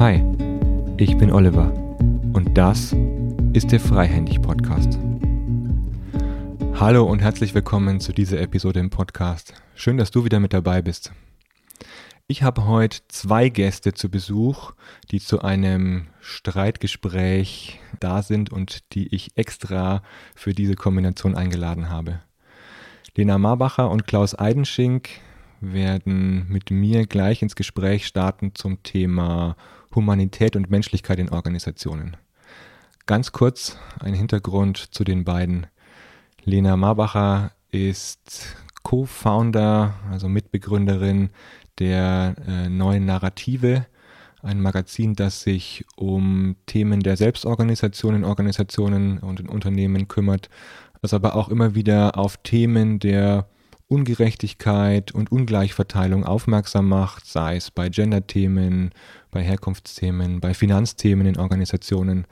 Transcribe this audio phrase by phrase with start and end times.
[0.00, 0.24] Hi,
[0.96, 1.72] ich bin Oliver
[2.32, 2.92] und das
[3.52, 4.98] ist der Freihändig Podcast.
[6.74, 9.54] Hallo und herzlich willkommen zu dieser Episode im Podcast.
[9.76, 11.12] Schön, dass du wieder mit dabei bist.
[12.26, 14.72] Ich habe heute zwei Gäste zu Besuch,
[15.12, 20.02] die zu einem Streitgespräch da sind und die ich extra
[20.34, 22.22] für diese Kombination eingeladen habe.
[23.16, 25.08] Lena Marbacher und Klaus Eidenschink
[25.60, 29.56] werden mit mir gleich ins Gespräch starten zum Thema
[29.94, 32.16] Humanität und Menschlichkeit in Organisationen.
[33.06, 35.66] Ganz kurz ein Hintergrund zu den beiden.
[36.44, 41.30] Lena Marbacher ist Co-Founder, also Mitbegründerin
[41.78, 43.86] der äh, neuen Narrative,
[44.42, 50.48] ein Magazin, das sich um Themen der Selbstorganisation in Organisationen und in Unternehmen kümmert,
[51.02, 53.46] das aber auch immer wieder auf Themen der
[53.88, 58.90] Ungerechtigkeit und Ungleichverteilung aufmerksam macht, sei es bei Gender-Themen,
[59.30, 62.26] bei Herkunftsthemen, bei Finanzthemen in Organisationen,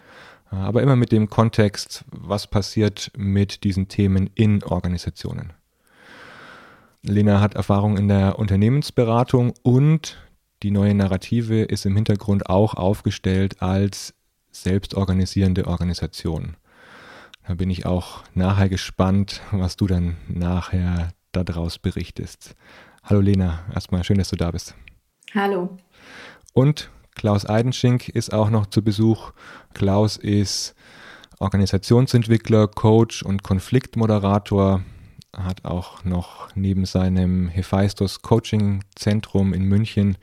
[0.52, 5.54] äh, aber immer mit dem Kontext, was passiert mit diesen Themen in Organisationen.
[7.02, 10.18] Lena hat Erfahrung in der Unternehmensberatung und
[10.62, 14.14] die neue Narrative ist im Hintergrund auch aufgestellt als
[14.50, 16.56] selbstorganisierende Organisation.
[17.46, 22.56] Da bin ich auch nachher gespannt, was du dann nachher daraus berichtest.
[23.04, 24.74] Hallo Lena, erstmal schön, dass du da bist.
[25.32, 25.76] Hallo.
[26.54, 29.30] Und Klaus Eidenschink ist auch noch zu Besuch.
[29.74, 30.74] Klaus ist
[31.38, 34.82] Organisationsentwickler, Coach und Konfliktmoderator
[35.36, 40.16] hat auch noch neben seinem Hephaistos Coaching Zentrum in München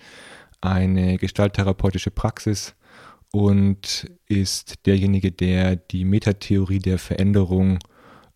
[0.60, 2.76] eine gestalttherapeutische Praxis
[3.34, 7.80] und ist derjenige, der die Metatheorie der Veränderung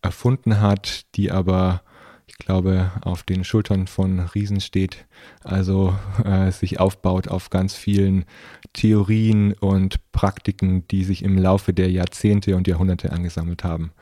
[0.02, 1.82] erfunden hat, die aber,
[2.26, 5.06] ich glaube, auf den Schultern von Riesen steht,
[5.44, 8.24] also äh, sich aufbaut auf ganz vielen
[8.72, 13.92] Theorien und Praktiken, die sich im Laufe der Jahrzehnte und Jahrhunderte angesammelt haben.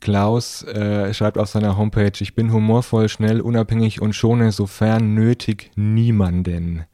[0.00, 5.72] Klaus äh, schreibt auf seiner Homepage, ich bin humorvoll, schnell, unabhängig und schone sofern nötig
[5.76, 6.84] niemanden.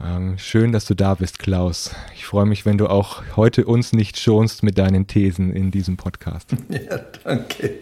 [0.00, 1.90] Ähm, schön, dass du da bist, Klaus.
[2.14, 5.96] Ich freue mich, wenn du auch heute uns nicht schonst mit deinen Thesen in diesem
[5.96, 6.50] Podcast.
[6.68, 7.74] Ja, danke.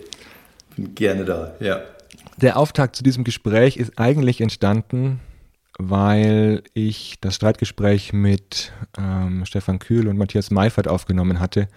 [0.77, 1.83] Bin gerne da, ja.
[2.39, 5.21] Der Auftakt zu diesem Gespräch ist eigentlich entstanden,
[5.79, 11.69] weil ich das Streitgespräch mit ähm, Stefan Kühl und Matthias Meifert aufgenommen hatte.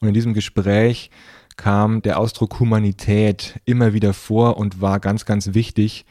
[0.00, 1.10] Und in diesem Gespräch
[1.56, 6.04] kam der Ausdruck Humanität immer wieder vor und war ganz, ganz wichtig.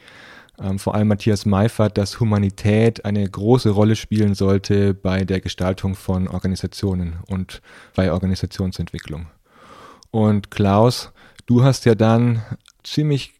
[0.60, 5.94] Ähm, vor allem Matthias Meifert, dass Humanität eine große Rolle spielen sollte bei der Gestaltung
[5.94, 7.62] von Organisationen und
[7.94, 9.26] bei Organisationsentwicklung.
[10.10, 11.12] Und Klaus,
[11.46, 12.42] du hast ja dann
[12.82, 13.34] ziemlich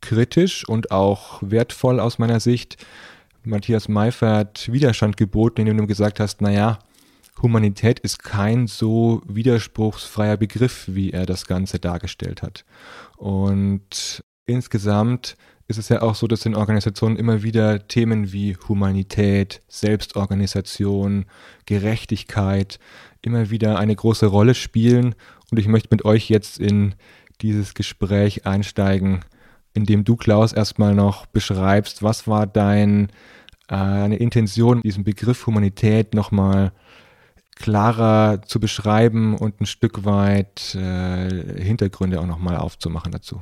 [0.00, 2.76] kritisch und auch wertvoll aus meiner Sicht
[3.42, 6.78] Matthias Meifert Widerstand geboten, indem du gesagt hast, naja,
[7.42, 12.64] Humanität ist kein so widerspruchsfreier Begriff, wie er das Ganze dargestellt hat.
[13.16, 15.36] Und insgesamt
[15.70, 21.26] ist es ja auch so, dass in Organisationen immer wieder Themen wie Humanität, Selbstorganisation,
[21.64, 22.80] Gerechtigkeit
[23.22, 25.14] immer wieder eine große Rolle spielen.
[25.50, 26.96] Und ich möchte mit euch jetzt in
[27.40, 29.20] dieses Gespräch einsteigen,
[29.72, 33.08] indem du, Klaus, erstmal noch beschreibst, was war äh,
[33.68, 36.72] eine Intention, diesen Begriff Humanität nochmal
[37.54, 43.40] klarer zu beschreiben und ein Stück weit äh, Hintergründe auch nochmal aufzumachen dazu?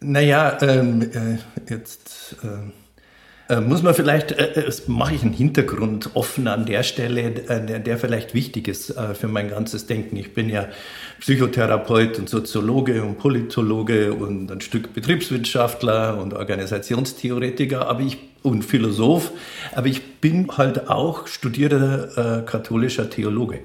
[0.00, 1.38] Naja, ähm, äh,
[1.70, 6.82] jetzt äh, äh muss man vielleicht, äh, äh mache ich einen Hintergrund offen an der
[6.82, 10.16] Stelle, äh, der, der vielleicht wichtig ist für mein ganzes Denken.
[10.16, 10.68] Ich bin ja
[11.20, 19.32] Psychotherapeut und Soziologe und Politologe und ein Stück Betriebswirtschaftler und Organisationstheoretiker, aber ich und Philosoph,
[19.74, 23.60] aber ich bin halt auch studierter katholischer Theologe.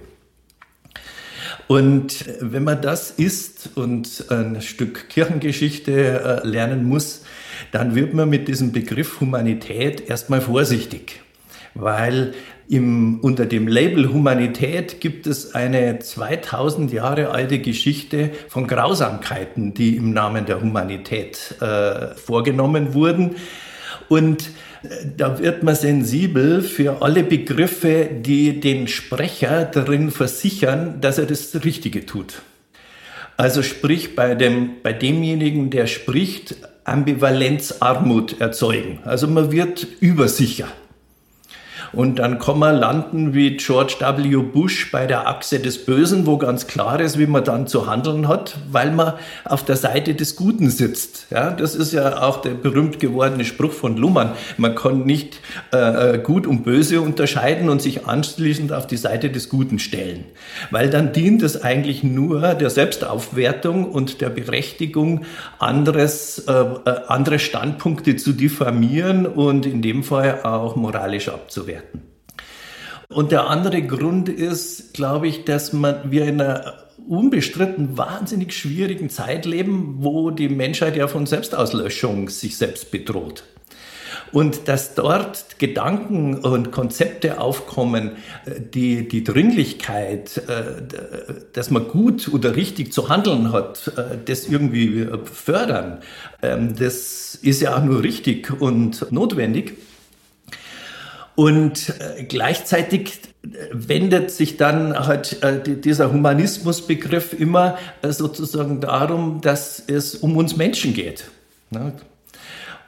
[1.69, 7.21] Und wenn man das ist und ein Stück Kirchengeschichte äh, lernen muss,
[7.71, 11.21] dann wird man mit diesem Begriff Humanität erstmal vorsichtig,
[11.75, 12.33] weil
[12.69, 19.95] im, unter dem Label Humanität gibt es eine 2000 Jahre alte Geschichte von Grausamkeiten, die
[19.95, 23.35] im Namen der Humanität äh, vorgenommen wurden.
[24.07, 24.49] Und
[25.17, 31.63] da wird man sensibel für alle Begriffe, die den Sprecher darin versichern, dass er das
[31.63, 32.41] Richtige tut.
[33.37, 38.99] Also sprich bei, dem, bei demjenigen, der spricht, Ambivalenzarmut erzeugen.
[39.05, 40.67] Also man wird übersicher.
[41.93, 44.37] Und dann kann man landen wie George W.
[44.37, 48.27] Bush bei der Achse des Bösen, wo ganz klar ist, wie man dann zu handeln
[48.27, 49.13] hat, weil man
[49.45, 51.27] auf der Seite des Guten sitzt.
[51.31, 54.31] Ja, das ist ja auch der berühmt gewordene Spruch von Luhmann.
[54.57, 55.39] Man kann nicht
[55.73, 60.25] äh, äh Gut und Böse unterscheiden und sich anschließend auf die Seite des Guten stellen.
[60.71, 65.25] Weil dann dient es eigentlich nur der Selbstaufwertung und der Berechtigung,
[65.57, 71.78] anderes, äh, äh andere Standpunkte zu diffamieren und in dem Fall auch moralisch abzuwerten.
[73.07, 76.75] Und der andere Grund ist, glaube ich, dass man, wir in einer
[77.07, 83.43] unbestritten wahnsinnig schwierigen Zeit leben, wo die Menschheit ja von Selbstauslöschung sich selbst bedroht.
[84.31, 88.11] Und dass dort Gedanken und Konzepte aufkommen,
[88.45, 90.83] äh, die die Dringlichkeit, äh,
[91.53, 96.01] dass man gut oder richtig zu handeln hat, äh, das irgendwie fördern,
[96.43, 99.77] ähm, das ist ja auch nur richtig und notwendig.
[101.39, 101.93] Und
[102.27, 103.13] gleichzeitig
[103.71, 105.37] wendet sich dann halt
[105.85, 111.31] dieser Humanismusbegriff immer sozusagen darum, dass es um uns Menschen geht.
[111.69, 111.93] Ne?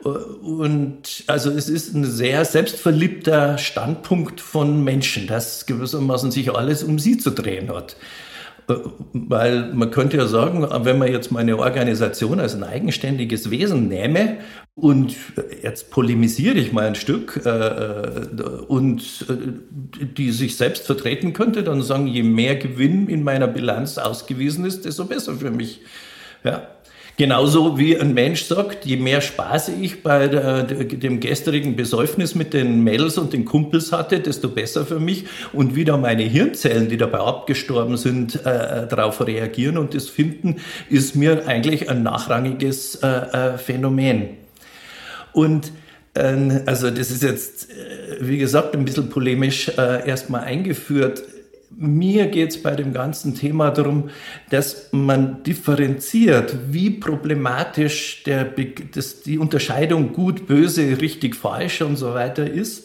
[0.04, 7.00] Und also es ist ein sehr selbstverliebter Standpunkt von Menschen, dass gewissermaßen sich alles um
[7.00, 7.96] sie zu drehen hat.
[9.14, 14.38] Weil man könnte ja sagen, wenn man jetzt meine Organisation als ein eigenständiges Wesen nähme
[14.76, 15.16] und
[15.62, 18.26] jetzt polemisiere ich mal ein Stück äh, äh,
[18.68, 23.98] und äh, die sich selbst vertreten könnte, dann sagen, je mehr Gewinn in meiner Bilanz
[23.98, 25.82] ausgewiesen ist, desto besser für mich.
[26.44, 26.68] Ja.
[27.22, 32.52] Genauso wie ein Mensch sagt, je mehr Spaß ich bei der, dem gestrigen Besäufnis mit
[32.52, 35.26] den Mädels und den Kumpels hatte, desto besser für mich.
[35.54, 40.56] Und wieder meine Hirnzellen, die dabei abgestorben sind, äh, darauf reagieren und das finden,
[40.90, 44.30] ist mir eigentlich ein nachrangiges äh, äh, Phänomen.
[45.32, 45.72] Und
[46.16, 51.22] ähm, also das ist jetzt, äh, wie gesagt, ein bisschen polemisch äh, erstmal eingeführt
[51.76, 54.10] mir geht es bei dem ganzen Thema darum,
[54.50, 58.54] dass man differenziert, wie problematisch der,
[58.94, 62.84] das, die Unterscheidung gut, böse, richtig, falsch und so weiter ist.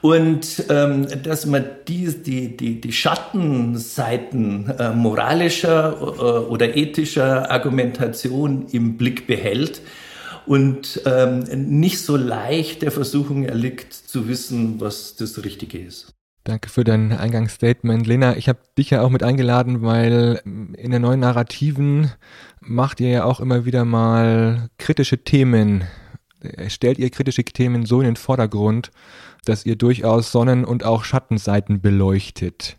[0.00, 8.66] Und ähm, dass man die, die, die, die Schattenseiten äh, moralischer äh, oder ethischer Argumentation
[8.70, 9.80] im Blick behält
[10.46, 16.13] und ähm, nicht so leicht der Versuchung erliegt, zu wissen, was das Richtige ist.
[16.44, 18.06] Danke für dein Eingangsstatement.
[18.06, 22.10] Lena, ich habe dich ja auch mit eingeladen, weil in der neuen Narrativen
[22.60, 25.84] macht ihr ja auch immer wieder mal kritische Themen,
[26.68, 28.90] stellt ihr kritische Themen so in den Vordergrund,
[29.46, 32.76] dass ihr durchaus Sonnen- und auch Schattenseiten beleuchtet.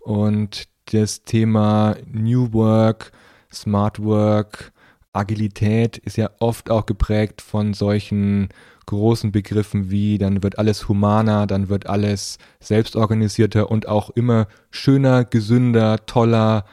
[0.00, 3.12] Und das Thema New Work,
[3.52, 4.72] Smart Work,
[5.12, 8.48] Agilität ist ja oft auch geprägt von solchen
[8.92, 15.24] großen Begriffen wie, dann wird alles humaner, dann wird alles selbstorganisierter und auch immer schöner,
[15.24, 16.64] gesünder, toller,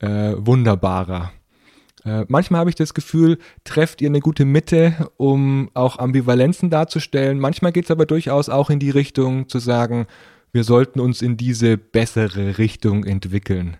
[0.00, 1.32] äh, wunderbarer.
[2.04, 7.38] Äh, manchmal habe ich das Gefühl, trefft ihr eine gute Mitte, um auch Ambivalenzen darzustellen.
[7.38, 10.06] Manchmal geht es aber durchaus auch in die Richtung zu sagen,
[10.52, 13.76] wir sollten uns in diese bessere Richtung entwickeln.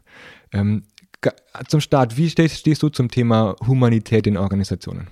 [0.53, 0.85] Ähm,
[1.67, 5.09] zum Start, wie stehst, stehst du zum Thema Humanität in Organisationen?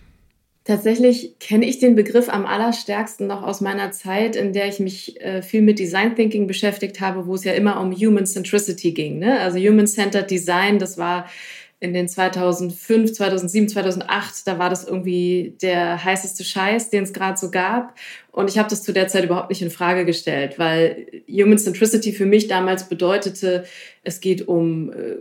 [0.67, 5.21] Tatsächlich kenne ich den Begriff am allerstärksten noch aus meiner Zeit, in der ich mich
[5.21, 9.21] äh, viel mit Design Thinking beschäftigt habe, wo es ja immer um Human Centricity ging.
[9.21, 9.39] Ne?
[9.39, 11.29] Also Human Centered Design, das war
[11.79, 17.39] in den 2005, 2007, 2008, da war das irgendwie der heißeste Scheiß, den es gerade
[17.39, 17.95] so gab.
[18.33, 22.11] Und ich habe das zu der Zeit überhaupt nicht in Frage gestellt, weil Human Centricity
[22.11, 23.67] für mich damals bedeutete,
[24.03, 25.17] es geht um äh,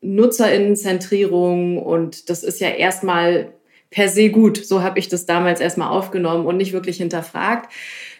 [0.00, 3.52] Nutzerinnenzentrierung und das ist ja erstmal
[3.90, 4.58] per se gut.
[4.58, 7.72] So habe ich das damals erstmal aufgenommen und nicht wirklich hinterfragt.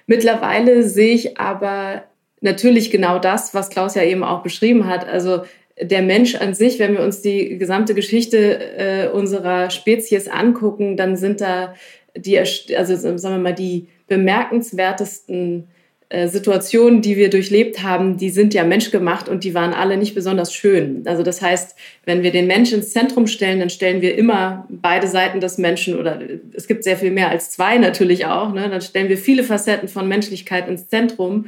[0.06, 2.04] Mittlerweile sehe ich aber
[2.40, 5.06] natürlich genau das, was Klaus ja eben auch beschrieben hat.
[5.06, 5.42] Also
[5.80, 11.16] der Mensch an sich, wenn wir uns die gesamte Geschichte äh, unserer Spezies angucken, dann
[11.16, 11.74] sind da
[12.16, 15.68] die, also sagen wir mal, die bemerkenswertesten
[16.08, 20.54] Situationen, die wir durchlebt haben, die sind ja menschgemacht und die waren alle nicht besonders
[20.54, 21.02] schön.
[21.04, 25.08] Also das heißt, wenn wir den Menschen ins Zentrum stellen, dann stellen wir immer beide
[25.08, 26.20] Seiten des Menschen oder
[26.54, 28.52] es gibt sehr viel mehr als zwei natürlich auch.
[28.52, 28.68] Ne?
[28.68, 31.46] Dann stellen wir viele Facetten von Menschlichkeit ins Zentrum.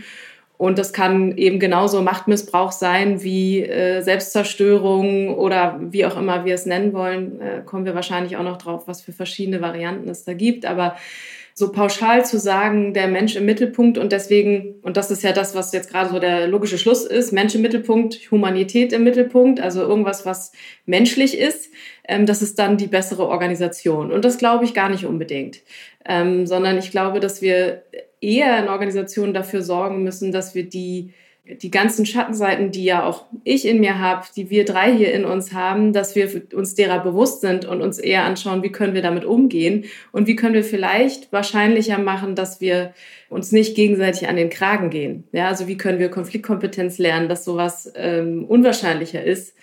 [0.56, 6.56] Und das kann eben genauso Machtmissbrauch sein wie äh, Selbstzerstörung oder wie auch immer wir
[6.56, 7.40] es nennen wollen.
[7.40, 10.66] Äh, kommen wir wahrscheinlich auch noch drauf, was für verschiedene Varianten es da gibt.
[10.66, 10.96] Aber
[11.58, 15.56] so pauschal zu sagen, der Mensch im Mittelpunkt und deswegen, und das ist ja das,
[15.56, 19.82] was jetzt gerade so der logische Schluss ist, Mensch im Mittelpunkt, Humanität im Mittelpunkt, also
[19.82, 20.52] irgendwas, was
[20.86, 21.72] menschlich ist,
[22.06, 24.12] ähm, das ist dann die bessere Organisation.
[24.12, 25.58] Und das glaube ich gar nicht unbedingt,
[26.06, 27.82] ähm, sondern ich glaube, dass wir
[28.20, 31.12] eher in Organisationen dafür sorgen müssen, dass wir die
[31.57, 35.25] die ganzen Schattenseiten, die ja auch ich in mir habe, die wir drei hier in
[35.25, 39.02] uns haben, dass wir uns derer bewusst sind und uns eher anschauen, wie können wir
[39.02, 42.93] damit umgehen und wie können wir vielleicht wahrscheinlicher machen, dass wir
[43.28, 45.25] uns nicht gegenseitig an den Kragen gehen.
[45.33, 49.55] Ja, also wie können wir Konfliktkompetenz lernen, dass sowas ähm, unwahrscheinlicher ist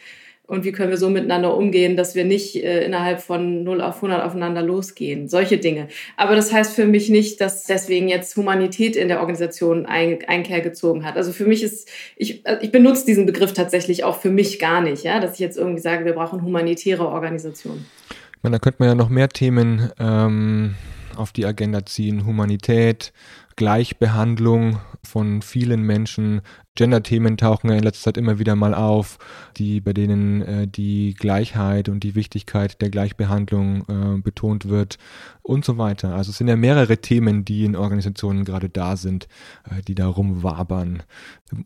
[0.47, 3.95] und wie können wir so miteinander umgehen, dass wir nicht äh, innerhalb von 0 auf
[3.95, 5.27] 100 aufeinander losgehen.
[5.27, 5.87] Solche Dinge.
[6.17, 10.61] Aber das heißt für mich nicht, dass deswegen jetzt Humanität in der Organisation ein, Einkehr
[10.61, 11.17] gezogen hat.
[11.17, 14.81] Also für mich ist, ich, äh, ich benutze diesen Begriff tatsächlich auch für mich gar
[14.81, 17.85] nicht, ja, dass ich jetzt irgendwie sage, wir brauchen humanitäre Organisationen.
[18.09, 20.75] Ich meine, da könnte man ja noch mehr Themen ähm,
[21.15, 22.25] auf die Agenda ziehen.
[22.25, 23.13] Humanität,
[23.55, 26.41] Gleichbehandlung von vielen Menschen,
[26.75, 29.17] Gender-Themen tauchen ja in letzter Zeit immer wieder mal auf,
[29.57, 34.97] die, bei denen äh, die Gleichheit und die Wichtigkeit der Gleichbehandlung äh, betont wird
[35.45, 36.15] und so weiter.
[36.15, 39.27] Also es sind ja mehrere Themen, die in Organisationen gerade da sind,
[39.69, 41.03] äh, die da rumwabern.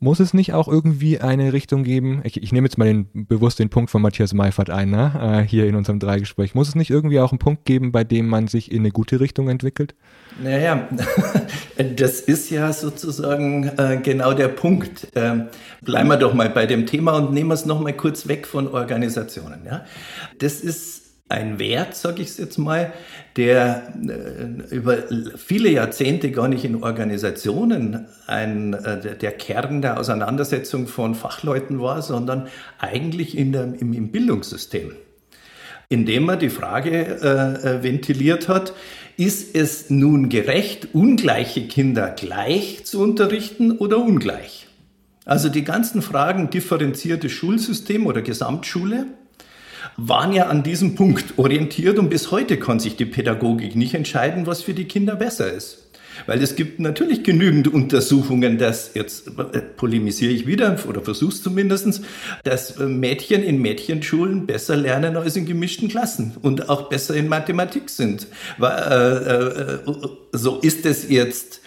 [0.01, 2.19] Muss es nicht auch irgendwie eine Richtung geben?
[2.25, 5.13] Ich, ich nehme jetzt mal den, bewusst den Punkt von Matthias Meifert ein, ne?
[5.43, 6.55] Äh, hier in unserem Dreigespräch.
[6.55, 9.21] Muss es nicht irgendwie auch einen Punkt geben, bei dem man sich in eine gute
[9.21, 9.95] Richtung entwickelt?
[10.43, 10.89] Naja,
[11.95, 15.07] das ist ja sozusagen äh, genau der Punkt.
[15.15, 15.47] Ähm,
[15.81, 18.45] bleiben wir doch mal bei dem Thema und nehmen wir es noch mal kurz weg
[18.45, 19.61] von Organisationen.
[19.65, 19.85] Ja?
[20.39, 22.91] Das ist ein Wert, sage ich es jetzt mal,
[23.37, 24.97] der äh, über
[25.37, 32.01] viele Jahrzehnte gar nicht in Organisationen ein, äh, der Kern der Auseinandersetzung von Fachleuten war,
[32.01, 32.47] sondern
[32.79, 34.91] eigentlich in der, im, im Bildungssystem
[35.89, 38.73] indem man die Frage äh, ventiliert hat,
[39.17, 44.67] ist es nun gerecht, ungleiche Kinder gleich zu unterrichten oder ungleich?
[45.25, 49.07] Also die ganzen Fragen differenzierte Schulsystem oder Gesamtschule
[50.07, 54.47] waren ja an diesem Punkt orientiert und bis heute kann sich die Pädagogik nicht entscheiden,
[54.47, 55.89] was für die Kinder besser ist.
[56.25, 61.43] Weil es gibt natürlich genügend Untersuchungen, dass, jetzt äh, polemisiere ich wieder oder versuche es
[61.43, 62.01] zumindest,
[62.43, 67.27] dass äh, Mädchen in Mädchenschulen besser lernen als in gemischten Klassen und auch besser in
[67.27, 68.27] Mathematik sind.
[68.59, 69.77] Äh,
[70.31, 71.61] so ist es jetzt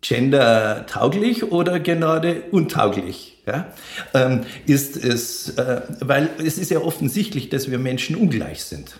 [0.00, 3.35] gendertauglich oder gerade untauglich?
[3.46, 3.72] Ja?
[4.12, 8.98] Ähm, ist es, äh, weil es ist ja offensichtlich, dass wir Menschen ungleich sind.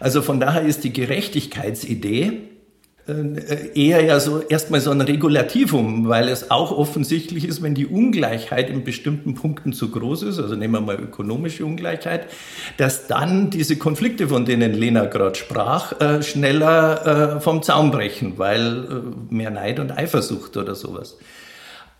[0.00, 2.48] Also von daher ist die Gerechtigkeitsidee
[3.08, 7.86] äh, eher ja so erstmal so ein Regulativum, weil es auch offensichtlich ist, wenn die
[7.86, 12.26] Ungleichheit in bestimmten Punkten zu groß ist, also nehmen wir mal ökonomische Ungleichheit,
[12.76, 18.34] dass dann diese Konflikte, von denen Lena gerade sprach, äh, schneller äh, vom Zaun brechen,
[18.36, 21.16] weil mehr Neid und Eifersucht oder sowas.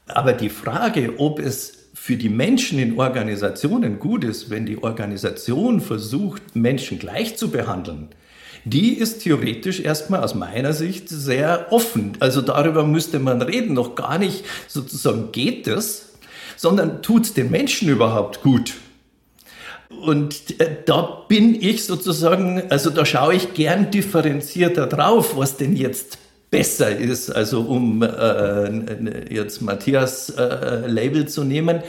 [0.09, 5.81] Aber die Frage, ob es für die Menschen in Organisationen gut ist, wenn die Organisation
[5.81, 8.09] versucht, Menschen gleich zu behandeln,
[8.65, 12.13] die ist theoretisch erstmal aus meiner Sicht sehr offen.
[12.21, 16.15] Also darüber müsste man reden, noch gar nicht sozusagen geht es,
[16.57, 18.75] sondern tut es den Menschen überhaupt gut?
[19.89, 25.75] Und äh, da bin ich sozusagen, also da schaue ich gern differenzierter drauf, was denn
[25.75, 26.19] jetzt
[26.51, 31.83] besser ist, also um äh, jetzt Matthias äh, Label zu nehmen.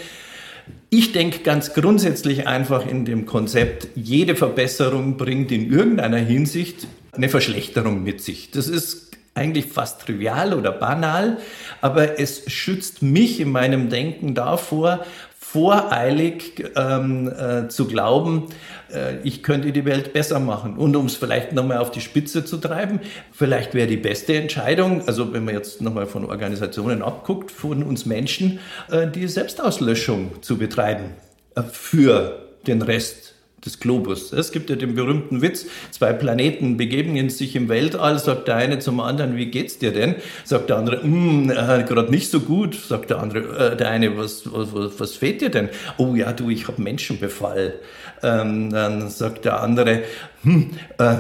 [0.90, 7.30] Ich denke ganz grundsätzlich einfach in dem Konzept, jede Verbesserung bringt in irgendeiner Hinsicht eine
[7.30, 8.52] Verschlechterung mit sich.
[8.52, 11.38] Das ist eigentlich fast trivial oder banal,
[11.82, 15.06] aber es schützt mich in meinem Denken davor,
[15.52, 18.50] voreilig ähm, äh, zu glauben,
[18.94, 20.78] äh, ich könnte die Welt besser machen.
[20.78, 23.00] Und um es vielleicht nochmal auf die Spitze zu treiben,
[23.32, 28.06] vielleicht wäre die beste Entscheidung, also wenn man jetzt nochmal von Organisationen abguckt, von uns
[28.06, 28.60] Menschen,
[28.92, 31.16] äh, die Selbstauslöschung zu betreiben
[31.56, 33.29] äh, für den Rest
[33.66, 34.32] des Globus.
[34.34, 38.80] Es gibt ja den berühmten Witz, zwei Planeten begegnen sich im Weltall, sagt der eine
[38.80, 40.16] zum anderen, wie geht's dir denn?
[40.44, 42.76] Sagt der andere, hm, äh, gerade nicht so gut.
[42.76, 45.70] Sagt der andere, äh, der eine, was, was, was fehlt dir denn?
[45.98, 47.80] Oh ja, du, ich habe Menschenbefall.
[48.24, 50.04] Ähm, dann sagt der andere,
[50.44, 51.16] hm, äh,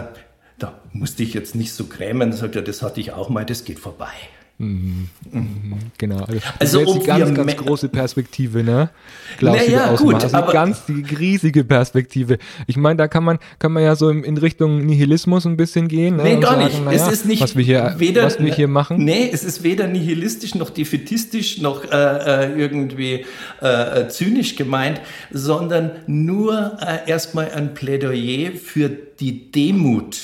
[0.57, 2.33] da musste ich jetzt nicht so grämen.
[2.33, 4.13] Sagt er, das hatte ich auch mal, das geht vorbei.
[4.61, 5.07] Mhm.
[5.31, 5.77] Mhm.
[5.97, 6.17] Genau.
[6.17, 8.89] Also, also das ist die ganz, ganz große Perspektive, ne?
[9.37, 12.39] Klaus, naja, gut, also aber ganz die riesige Perspektive.
[12.67, 16.17] Ich meine, da kann man kann man ja so in, Richtung Nihilismus ein bisschen gehen.
[16.17, 16.23] Ne?
[16.23, 16.83] Nee, gar sagen, nicht.
[16.83, 18.97] Naja, es ist nicht was wir hier, weder, was wir hier machen.
[19.01, 23.25] Nee, es ist weder nihilistisch noch defetistisch noch äh, äh irgendwie
[23.61, 24.99] äh, zynisch gemeint,
[25.31, 30.17] sondern nur äh, erstmal ein Plädoyer für die Demut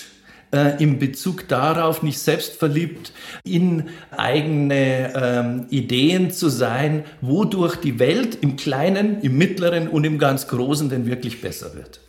[0.55, 3.12] äh, in Bezug darauf, nicht selbstverliebt
[3.43, 10.17] in eigene ähm, Ideen zu sein, wodurch die Welt im Kleinen, im Mittleren und im
[10.17, 12.00] ganz Großen denn wirklich besser wird.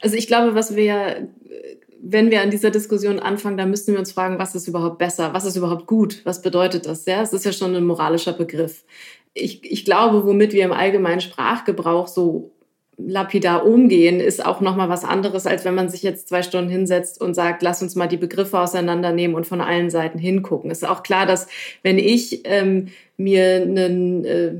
[0.00, 1.16] Also ich glaube, was wir ja
[2.00, 5.32] wenn wir an dieser Diskussion anfangen, dann müssten wir uns fragen, was ist überhaupt besser?
[5.32, 6.20] Was ist überhaupt gut?
[6.24, 7.04] Was bedeutet das?
[7.06, 8.84] Ja, es ist ja schon ein moralischer Begriff.
[9.34, 12.52] Ich, ich glaube, womit wir im allgemeinen Sprachgebrauch so
[12.98, 17.20] lapidar umgehen, ist auch nochmal was anderes, als wenn man sich jetzt zwei Stunden hinsetzt
[17.20, 20.70] und sagt, lass uns mal die Begriffe auseinandernehmen und von allen Seiten hingucken.
[20.70, 21.46] Es ist auch klar, dass
[21.82, 24.54] wenn ich ähm, mir einen äh,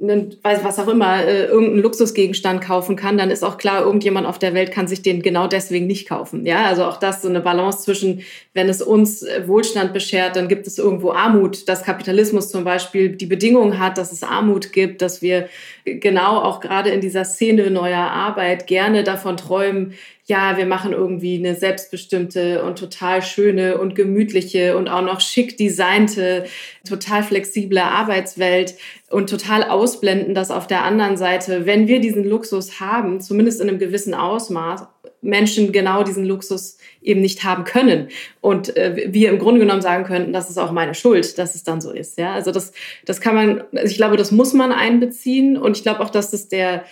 [0.00, 4.38] einen, was auch immer, äh, irgendeinen Luxusgegenstand kaufen kann, dann ist auch klar, irgendjemand auf
[4.38, 6.46] der Welt kann sich den genau deswegen nicht kaufen.
[6.46, 8.22] Ja, also auch das so eine Balance zwischen,
[8.54, 13.10] wenn es uns äh, Wohlstand beschert, dann gibt es irgendwo Armut, dass Kapitalismus zum Beispiel
[13.10, 15.48] die Bedingungen hat, dass es Armut gibt, dass wir
[15.84, 19.94] genau auch gerade in dieser Szene neuer Arbeit gerne davon träumen,
[20.28, 25.56] ja, wir machen irgendwie eine selbstbestimmte und total schöne und gemütliche und auch noch schick
[25.56, 26.44] designte,
[26.86, 28.74] total flexible Arbeitswelt
[29.08, 33.70] und total ausblenden, dass auf der anderen Seite, wenn wir diesen Luxus haben, zumindest in
[33.70, 34.86] einem gewissen Ausmaß,
[35.22, 38.08] Menschen genau diesen Luxus eben nicht haben können.
[38.40, 41.64] Und äh, wir im Grunde genommen sagen könnten, das ist auch meine Schuld, dass es
[41.64, 42.18] dann so ist.
[42.18, 42.72] Ja, also das,
[43.04, 45.56] das kann man, also ich glaube, das muss man einbeziehen.
[45.56, 46.84] Und ich glaube auch, dass das der,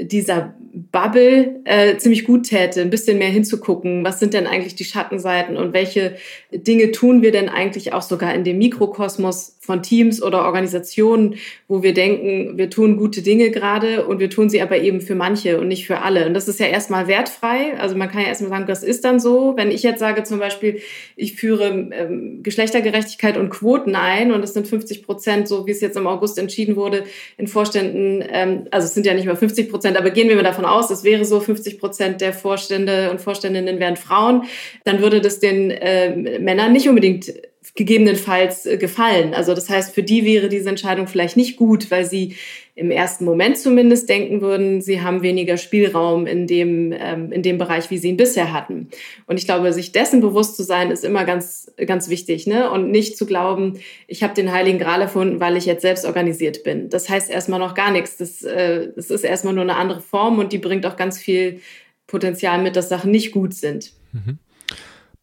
[0.00, 0.54] dieser
[0.92, 5.56] Bubble äh, ziemlich gut täte, ein bisschen mehr hinzugucken, was sind denn eigentlich die Schattenseiten
[5.56, 6.16] und welche
[6.52, 11.82] Dinge tun wir denn eigentlich auch sogar in dem Mikrokosmos von Teams oder Organisationen, wo
[11.82, 15.58] wir denken, wir tun gute Dinge gerade und wir tun sie aber eben für manche
[15.58, 16.26] und nicht für alle.
[16.26, 17.76] Und das ist ja erstmal wertfrei.
[17.78, 19.54] Also man kann ja erstmal sagen, das ist dann so.
[19.56, 20.80] Wenn ich jetzt sage zum Beispiel,
[21.16, 25.80] ich führe ähm, Geschlechtergerechtigkeit und Quoten ein und es sind 50 Prozent, so wie es
[25.80, 27.04] jetzt im August entschieden wurde,
[27.36, 30.42] in Vorständen, ähm, also es sind ja nicht mehr 50 Prozent, aber gehen wir mal
[30.42, 34.44] davon aus, es wäre so, 50 Prozent der Vorstände und Vorständinnen wären Frauen,
[34.84, 37.32] dann würde das den äh, Männern nicht unbedingt
[37.74, 39.34] gegebenenfalls äh, gefallen.
[39.34, 42.36] Also das heißt, für die wäre diese Entscheidung vielleicht nicht gut, weil sie
[42.74, 47.56] im ersten Moment zumindest denken würden, sie haben weniger Spielraum in dem, ähm, in dem
[47.56, 48.90] Bereich, wie sie ihn bisher hatten.
[49.26, 52.46] Und ich glaube, sich dessen bewusst zu sein, ist immer ganz, ganz wichtig.
[52.46, 52.70] Ne?
[52.70, 56.64] Und nicht zu glauben, ich habe den Heiligen Gral erfunden, weil ich jetzt selbst organisiert
[56.64, 56.90] bin.
[56.90, 58.18] Das heißt erstmal noch gar nichts.
[58.18, 61.60] Das, äh, das ist erstmal nur eine andere Form und die bringt auch ganz viel
[62.06, 63.92] Potenzial mit, dass Sachen nicht gut sind.
[64.12, 64.38] Mhm.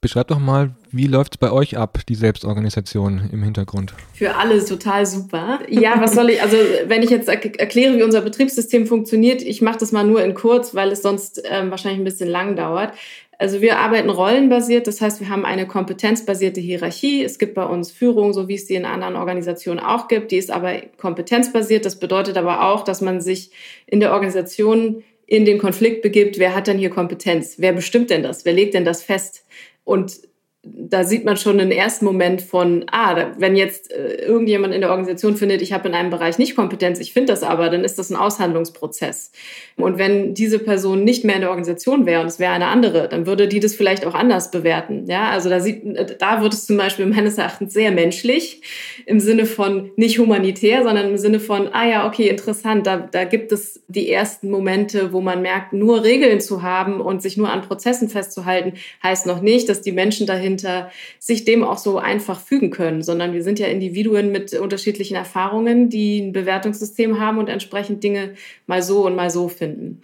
[0.02, 3.96] Beschreibt doch mal, wie läuft es bei euch ab, die Selbstorganisation im Hintergrund?
[4.14, 5.60] Für alle total super.
[5.68, 9.80] Ja, was soll ich, also wenn ich jetzt erkläre, wie unser Betriebssystem funktioniert, ich mache
[9.80, 12.94] das mal nur in kurz, weil es sonst ähm, wahrscheinlich ein bisschen lang dauert.
[13.40, 17.24] Also wir arbeiten rollenbasiert, das heißt, wir haben eine kompetenzbasierte Hierarchie.
[17.24, 20.32] Es gibt bei uns Führung, so wie es die in anderen Organisationen auch gibt.
[20.32, 21.86] Die ist aber kompetenzbasiert.
[21.86, 23.52] Das bedeutet aber auch, dass man sich
[23.88, 27.56] in der Organisation in den Konflikt begibt, wer hat denn hier Kompetenz?
[27.58, 28.46] Wer bestimmt denn das?
[28.46, 29.46] Wer legt denn das fest?
[29.84, 30.20] Und
[30.66, 34.92] da sieht man schon einen ersten Moment von, ah, wenn jetzt äh, irgendjemand in der
[34.92, 38.00] Organisation findet, ich habe in einem Bereich nicht Kompetenz, ich finde das aber, dann ist
[38.00, 39.34] das ein Aushandlungsprozess.
[39.76, 43.10] Und wenn diese Person nicht mehr in der Organisation wäre und es wäre eine andere,
[43.10, 45.06] dann würde die das vielleicht auch anders bewerten.
[45.08, 45.84] Ja, also da sieht,
[46.20, 48.62] da wird es zum Beispiel meines Erachtens sehr menschlich
[49.06, 53.26] im Sinne von nicht humanitär, sondern im Sinne von, ah ja, okay, interessant, da, da
[53.26, 57.50] gibt es die ersten Momente, wo man merkt, nur Regeln zu haben und sich nur
[57.50, 61.98] an Prozessen festzuhalten, heißt noch nicht, dass die Menschen dahin dahinter sich dem auch so
[61.98, 67.38] einfach fügen können, sondern wir sind ja Individuen mit unterschiedlichen Erfahrungen, die ein Bewertungssystem haben
[67.38, 68.34] und entsprechend Dinge
[68.68, 70.02] mal so und mal so finden.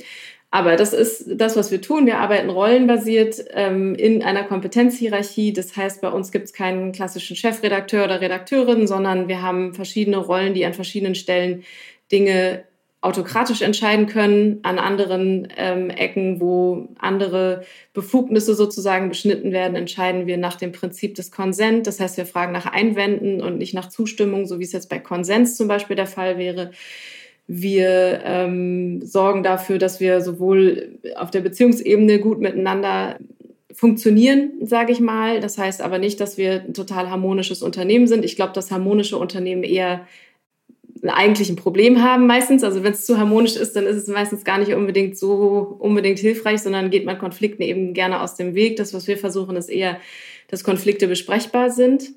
[0.52, 2.08] Aber das ist das, was wir tun.
[2.08, 5.54] Wir arbeiten rollenbasiert ähm, in einer Kompetenzhierarchie.
[5.54, 10.18] Das heißt, bei uns gibt es keinen klassischen Chefredakteur oder Redakteurin, sondern wir haben verschiedene
[10.18, 11.64] Rollen, die an verschiedenen Stellen
[12.12, 12.64] Dinge
[13.02, 20.38] autokratisch entscheiden können, an anderen ähm, Ecken, wo andere Befugnisse sozusagen beschnitten werden, entscheiden wir
[20.38, 21.86] nach dem Prinzip des Konsens.
[21.86, 25.00] Das heißt, wir fragen nach Einwänden und nicht nach Zustimmung, so wie es jetzt bei
[25.00, 26.72] Konsens zum Beispiel der Fall wäre.
[27.48, 33.18] Wir ähm, sorgen dafür, dass wir sowohl auf der Beziehungsebene gut miteinander
[33.72, 35.40] funktionieren, sage ich mal.
[35.40, 38.26] Das heißt aber nicht, dass wir ein total harmonisches Unternehmen sind.
[38.26, 40.06] Ich glaube, dass harmonische Unternehmen eher
[41.08, 42.64] eigentlich ein Problem haben meistens.
[42.64, 46.20] Also wenn es zu harmonisch ist, dann ist es meistens gar nicht unbedingt so unbedingt
[46.20, 48.78] hilfreich, sondern geht man Konflikten eben gerne aus dem Weg.
[48.78, 50.00] Das, was wir versuchen, ist eher,
[50.48, 52.12] dass Konflikte besprechbar sind.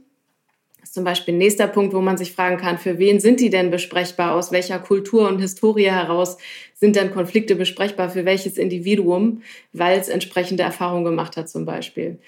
[0.80, 3.38] Das ist zum Beispiel ein nächster Punkt, wo man sich fragen kann, für wen sind
[3.38, 4.34] die denn besprechbar?
[4.34, 6.38] Aus welcher Kultur und Historie heraus
[6.74, 8.10] sind denn Konflikte besprechbar?
[8.10, 9.42] Für welches Individuum?
[9.72, 12.18] Weil es entsprechende Erfahrungen gemacht hat zum Beispiel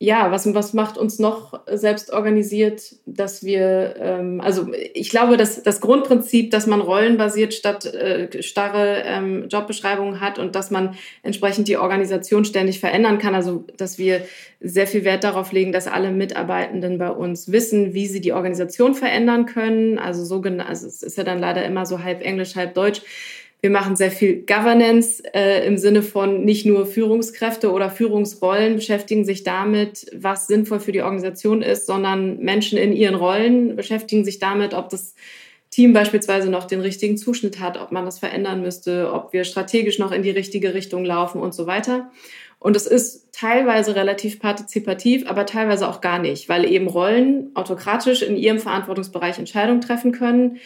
[0.00, 5.60] ja, was, was macht uns noch selbst organisiert, dass wir, ähm, also ich glaube, dass
[5.64, 11.66] das Grundprinzip, dass man rollenbasiert statt äh, starre ähm, Jobbeschreibungen hat und dass man entsprechend
[11.66, 14.22] die Organisation ständig verändern kann, also dass wir
[14.60, 18.94] sehr viel Wert darauf legen, dass alle Mitarbeitenden bei uns wissen, wie sie die Organisation
[18.94, 19.98] verändern können.
[19.98, 23.02] Also so also es ist ja dann leider immer so halb Englisch, halb Deutsch
[23.60, 29.24] Wir machen sehr viel Governance äh, im Sinne von nicht nur Führungskräfte oder Führungsrollen beschäftigen
[29.24, 34.38] sich damit, was sinnvoll für die Organisation ist, sondern Menschen in ihren Rollen beschäftigen sich
[34.38, 35.16] damit, ob das
[35.70, 39.98] Team beispielsweise noch den richtigen Zuschnitt hat, ob man das verändern müsste, ob wir strategisch
[39.98, 42.10] noch in die richtige Richtung laufen und so weiter.
[42.60, 48.22] Und es ist teilweise relativ partizipativ, aber teilweise auch gar nicht, weil eben Rollen autokratisch
[48.22, 50.58] in ihrem Verantwortungsbereich Entscheidungen treffen können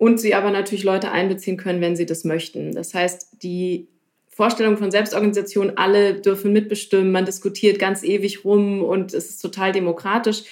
[0.00, 2.72] und sie aber natürlich Leute einbeziehen können, wenn sie das möchten.
[2.72, 3.86] Das heißt, die
[4.28, 9.72] Vorstellung von Selbstorganisation, alle dürfen mitbestimmen, man diskutiert ganz ewig rum und es ist total
[9.72, 10.44] demokratisch,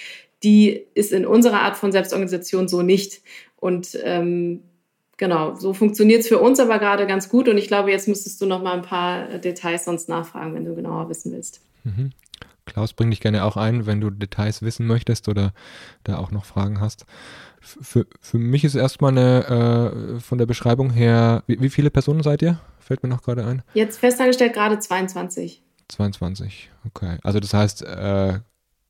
[0.42, 3.22] die ist in unserer Art von Selbstorganisation so nicht.
[3.56, 4.64] Und ähm,
[5.16, 7.48] genau, so funktioniert es für uns aber gerade ganz gut.
[7.48, 10.74] Und ich glaube, jetzt müsstest du noch mal ein paar Details sonst nachfragen, wenn du
[10.74, 11.62] genauer wissen willst.
[11.84, 12.12] Mhm.
[12.68, 15.52] Klaus, bring dich gerne auch ein, wenn du Details wissen möchtest oder
[16.04, 17.06] da auch noch Fragen hast.
[17.60, 22.22] Für, für mich ist erstmal eine, äh, von der Beschreibung her, wie, wie, viele Personen
[22.22, 22.60] seid ihr?
[22.78, 23.62] Fällt mir noch gerade ein.
[23.74, 25.62] Jetzt festangestellt gerade 22.
[25.88, 27.18] 22, okay.
[27.22, 28.40] Also das heißt, äh,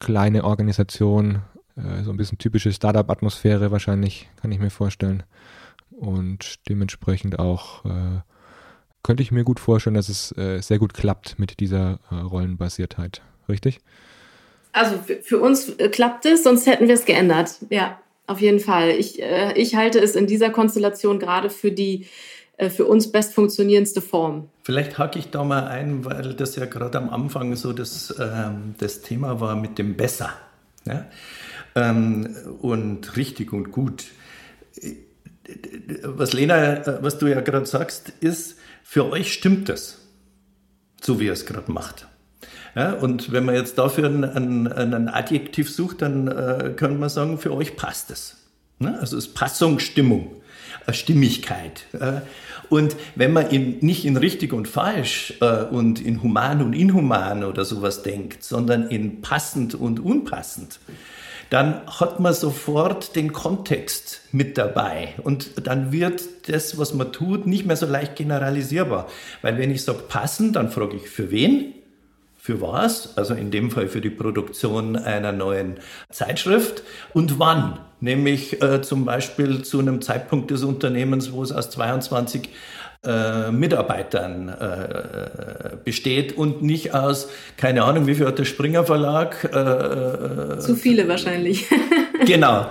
[0.01, 1.43] kleine Organisation,
[1.77, 5.23] äh, so ein bisschen typische Startup-Atmosphäre wahrscheinlich, kann ich mir vorstellen
[5.91, 8.21] und dementsprechend auch äh,
[9.03, 13.23] könnte ich mir gut vorstellen, dass es äh, sehr gut klappt mit dieser äh, Rollenbasiertheit.
[13.49, 13.81] Richtig?
[14.73, 17.57] Also für uns äh, klappt es, sonst hätten wir es geändert.
[17.71, 18.91] Ja, auf jeden Fall.
[18.91, 22.07] Ich, äh, ich halte es in dieser Konstellation gerade für die
[22.59, 24.51] äh, für uns bestfunktionierendste Form.
[24.63, 28.75] Vielleicht hake ich da mal ein, weil das ja gerade am Anfang so das, ähm,
[28.79, 30.31] das Thema war mit dem Besser.
[30.85, 31.07] Ja?
[31.75, 34.05] Ähm, und richtig und gut
[36.03, 39.99] was Lena, was du ja gerade sagst, ist, für euch stimmt das,
[41.01, 42.07] so wie ihr es gerade macht.
[42.75, 47.09] Ja, und wenn man jetzt dafür ein, ein, ein Adjektiv sucht, dann äh, kann man
[47.09, 48.37] sagen, für euch passt es.
[48.79, 48.99] Ne?
[49.01, 50.31] Also es ist Passung, Stimmung,
[50.87, 51.87] äh, Stimmigkeit.
[51.93, 52.21] Äh.
[52.69, 57.45] Und wenn man in, nicht in richtig und falsch äh, und in human und inhuman
[57.45, 60.79] oder sowas denkt, sondern in passend und unpassend,
[61.51, 65.15] dann hat man sofort den Kontext mit dabei.
[65.23, 69.09] Und dann wird das, was man tut, nicht mehr so leicht generalisierbar.
[69.41, 71.73] Weil wenn ich sage passen, dann frage ich für wen?
[72.49, 73.19] Für was?
[73.19, 76.83] Also in dem Fall für die Produktion einer neuen Zeitschrift.
[77.13, 77.79] Und wann?
[78.01, 82.49] Nämlich äh, zum Beispiel zu einem Zeitpunkt des Unternehmens, wo es aus 22
[83.05, 89.49] äh, Mitarbeitern äh, besteht und nicht aus, keine Ahnung, wie viel hat der Springer Verlag?
[89.53, 91.67] Äh, äh Zu viele wahrscheinlich.
[92.27, 92.67] genau.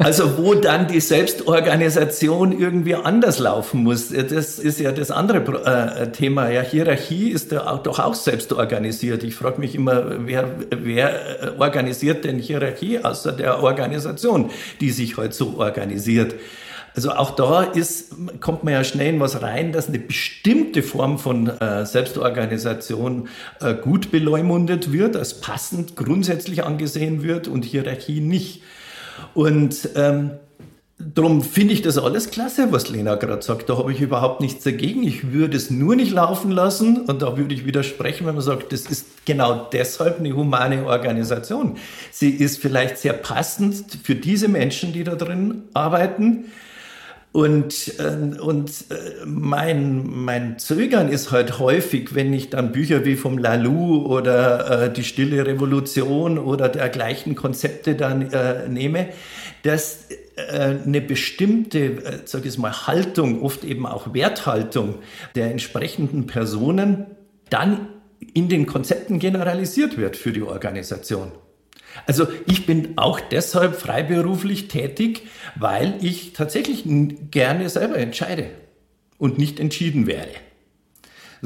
[0.00, 4.08] Also wo dann die Selbstorganisation irgendwie anders laufen muss.
[4.08, 6.50] Das ist ja das andere äh, Thema.
[6.50, 9.22] Ja, Hierarchie ist ja auch, doch auch selbst organisiert.
[9.22, 15.24] Ich frage mich immer, wer, wer organisiert denn Hierarchie außer der Organisation, die sich heute
[15.24, 16.34] halt so organisiert?
[16.94, 21.18] Also auch da ist, kommt man ja schnell in was rein, dass eine bestimmte Form
[21.18, 23.28] von äh, Selbstorganisation
[23.60, 28.62] äh, gut beleumundet wird, als passend grundsätzlich angesehen wird und Hierarchie nicht.
[29.34, 30.32] Und ähm,
[30.96, 33.68] Darum finde ich das alles klasse, was Lena gerade sagt.
[33.68, 35.02] Da habe ich überhaupt nichts dagegen.
[35.02, 36.98] Ich würde es nur nicht laufen lassen.
[36.98, 41.76] Und da würde ich widersprechen, wenn man sagt, das ist genau deshalb eine humane Organisation.
[42.12, 46.44] Sie ist vielleicht sehr passend für diese Menschen, die da drin arbeiten.
[47.34, 53.16] Und, äh, und äh, mein, mein Zögern ist halt häufig, wenn ich dann Bücher wie
[53.16, 59.08] vom Lalou oder äh, die Stille Revolution oder dergleichen Konzepte dann äh, nehme,
[59.64, 65.00] dass äh, eine bestimmte, äh, sag ich mal, Haltung, oft eben auch Werthaltung
[65.34, 67.06] der entsprechenden Personen
[67.50, 67.88] dann
[68.32, 71.32] in den Konzepten generalisiert wird für die Organisation.
[72.06, 75.22] Also ich bin auch deshalb freiberuflich tätig,
[75.54, 76.84] weil ich tatsächlich
[77.30, 78.50] gerne selber entscheide
[79.18, 80.32] und nicht entschieden werde.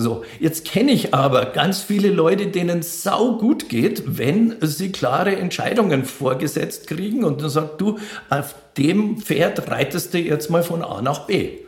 [0.01, 4.93] So, jetzt kenne ich aber ganz viele Leute, denen es sau gut geht, wenn sie
[4.93, 7.99] klare Entscheidungen vorgesetzt kriegen und dann sagt du,
[8.31, 11.59] auf dem Pferd reitest du jetzt mal von A nach B.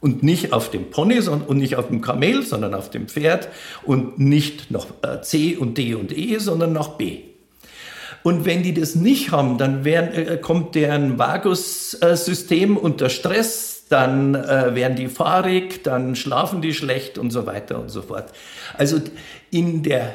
[0.00, 3.48] Und nicht auf dem Pony und nicht auf dem Kamel, sondern auf dem Pferd
[3.82, 7.29] und nicht nach äh, C und D und E, sondern nach B.
[8.22, 14.34] Und wenn die das nicht haben, dann werden, äh, kommt deren Vagussystem unter Stress, dann
[14.34, 18.30] äh, werden die fahrig, dann schlafen die schlecht und so weiter und so fort.
[18.76, 19.00] Also
[19.50, 20.14] in der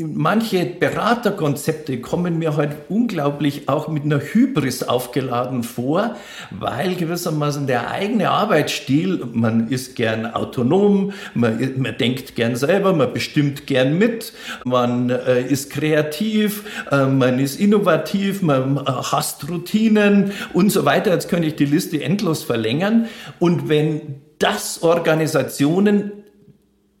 [0.00, 6.16] manche Beraterkonzepte kommen mir heute unglaublich auch mit einer Hybris aufgeladen vor,
[6.50, 13.12] weil gewissermaßen der eigene Arbeitsstil, man ist gern autonom, man, man denkt gern selber, man
[13.12, 14.32] bestimmt gern mit,
[14.64, 21.12] man äh, ist kreativ, äh, man ist innovativ, man äh, hasst Routinen und so weiter.
[21.12, 23.06] Jetzt könnte ich die Liste endlos verlängern.
[23.38, 26.12] Und wenn das Organisationen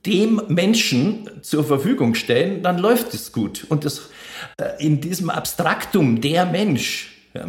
[0.06, 3.66] dem Menschen zur Verfügung stellen, dann läuft es gut.
[3.68, 4.10] Und das,
[4.58, 7.46] äh, in diesem Abstraktum der Mensch, ja,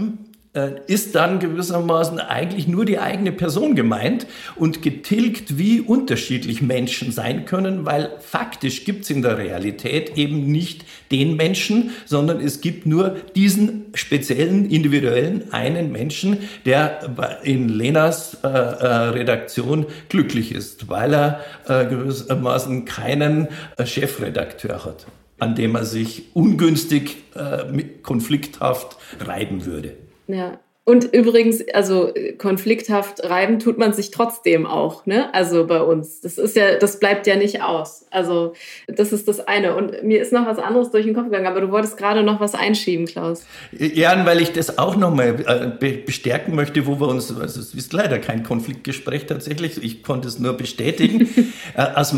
[0.87, 7.45] ist dann gewissermaßen eigentlich nur die eigene Person gemeint und getilgt, wie unterschiedlich Menschen sein
[7.45, 12.87] können, weil faktisch gibt es in der Realität eben nicht den Menschen, sondern es gibt
[12.87, 21.13] nur diesen speziellen, individuellen einen Menschen, der in Lenas äh, äh, Redaktion glücklich ist, weil
[21.13, 25.05] er äh, gewissermaßen keinen äh, Chefredakteur hat,
[25.39, 29.93] an dem er sich ungünstig, äh, konflikthaft reiben würde.
[30.29, 30.61] Ja.
[30.89, 35.31] Und übrigens, also konflikthaft reiben tut man sich trotzdem auch, ne?
[35.35, 36.19] Also bei uns.
[36.21, 38.07] Das ist ja, das bleibt ja nicht aus.
[38.09, 38.53] Also
[38.87, 39.75] das ist das eine.
[39.75, 42.39] Und mir ist noch was anderes durch den Kopf gegangen, aber du wolltest gerade noch
[42.39, 43.45] was einschieben, Klaus.
[43.71, 47.93] Ja, weil ich das auch nochmal äh, bestärken möchte, wo wir uns, also es ist
[47.93, 51.29] leider kein Konfliktgespräch tatsächlich, ich konnte es nur bestätigen.
[51.75, 52.15] Äh, aus,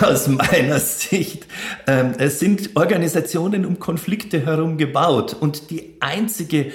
[0.00, 1.46] aus, meiner Sicht
[1.86, 6.72] ähm, es sind Organisationen um Konflikte herum gebaut und die einzige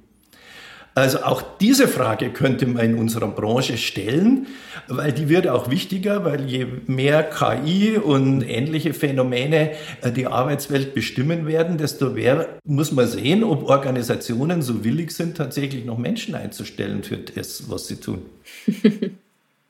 [0.95, 4.47] Also auch diese Frage könnte man in unserer Branche stellen,
[4.89, 9.71] weil die wird auch wichtiger, weil je mehr KI und ähnliche Phänomene
[10.03, 15.39] äh, die Arbeitswelt bestimmen werden, desto mehr muss man sehen, ob Organisationen so willig sind,
[15.39, 18.27] tatsächlich noch Menschen einzustellen für das, was sie tun.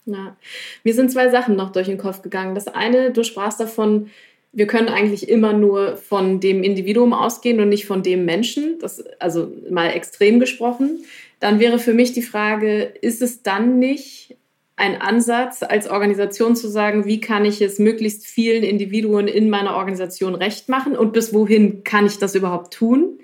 [0.05, 0.37] Ja.
[0.85, 2.55] Mir sind zwei Sachen noch durch den Kopf gegangen.
[2.55, 4.11] Das eine, du sprachst davon,
[4.53, 9.03] wir können eigentlich immer nur von dem Individuum ausgehen und nicht von dem Menschen, das,
[9.19, 11.05] also mal extrem gesprochen,
[11.41, 14.37] dann wäre für mich die Frage, ist es dann nicht
[14.77, 19.77] ein Ansatz als Organisation zu sagen, wie kann ich es möglichst vielen Individuen in meiner
[19.77, 23.19] Organisation recht machen und bis wohin kann ich das überhaupt tun?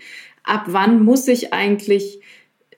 [0.44, 2.20] Ab wann muss ich eigentlich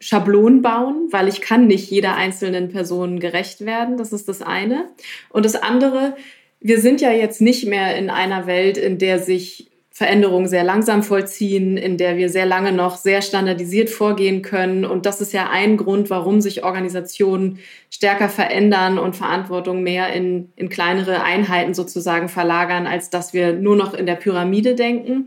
[0.00, 3.98] Schablonen bauen, weil ich kann nicht jeder einzelnen Person gerecht werden.
[3.98, 4.88] Das ist das eine.
[5.28, 6.16] Und das andere,
[6.60, 11.02] wir sind ja jetzt nicht mehr in einer Welt, in der sich Veränderungen sehr langsam
[11.02, 14.86] vollziehen, in der wir sehr lange noch sehr standardisiert vorgehen können.
[14.86, 17.58] Und das ist ja ein Grund, warum sich Organisationen
[17.90, 23.76] stärker verändern und Verantwortung mehr in, in kleinere Einheiten sozusagen verlagern, als dass wir nur
[23.76, 25.26] noch in der Pyramide denken.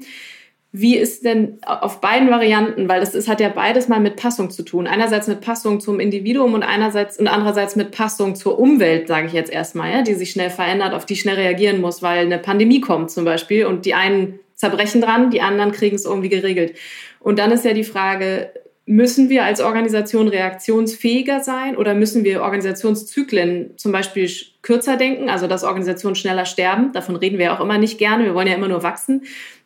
[0.75, 4.49] Wie ist denn auf beiden Varianten, weil das ist, hat ja beides mal mit Passung
[4.49, 4.87] zu tun.
[4.87, 9.33] Einerseits mit Passung zum Individuum und einerseits und andererseits mit Passung zur Umwelt, sage ich
[9.33, 12.81] jetzt erstmal, ja, die sich schnell verändert, auf die schnell reagieren muss, weil eine Pandemie
[12.81, 16.75] kommt zum Beispiel und die einen zerbrechen dran, die anderen kriegen es irgendwie geregelt.
[17.19, 18.49] Und dann ist ja die Frage,
[18.85, 24.29] müssen wir als Organisation reaktionsfähiger sein oder müssen wir Organisationszyklen zum Beispiel
[24.61, 26.91] kürzer denken, also dass Organisationen schneller sterben?
[26.93, 28.25] Davon reden wir auch immer nicht gerne.
[28.25, 29.21] Wir wollen ja immer nur wachsen.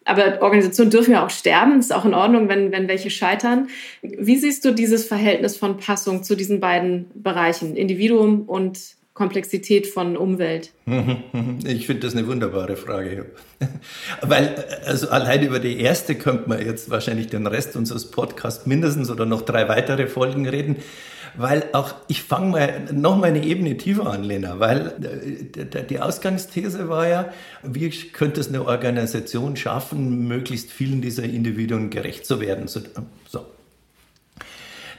[0.07, 1.79] Aber Organisationen dürfen ja auch sterben.
[1.79, 3.67] Ist auch in Ordnung, wenn, wenn welche scheitern.
[4.01, 8.79] Wie siehst du dieses Verhältnis von Passung zu diesen beiden Bereichen, Individuum und
[9.13, 10.71] Komplexität von Umwelt?
[11.65, 13.25] Ich finde das eine wunderbare Frage.
[14.21, 19.09] Weil, also allein über die erste könnte man jetzt wahrscheinlich den Rest unseres Podcasts mindestens
[19.09, 20.77] oder noch drei weitere Folgen reden.
[21.37, 24.93] Weil auch, ich fange mal noch mal eine Ebene tiefer an, Lena, weil
[25.55, 31.91] äh, die Ausgangsthese war ja, wie könnte es eine Organisation schaffen, möglichst vielen dieser Individuen
[31.91, 32.67] gerecht zu werden.
[32.67, 32.81] So.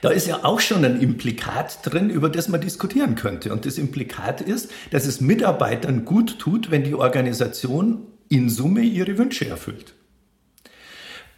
[0.01, 3.53] Da ist ja auch schon ein Implikat drin, über das man diskutieren könnte.
[3.53, 9.19] Und das Implikat ist, dass es Mitarbeitern gut tut, wenn die Organisation in Summe ihre
[9.19, 9.95] Wünsche erfüllt.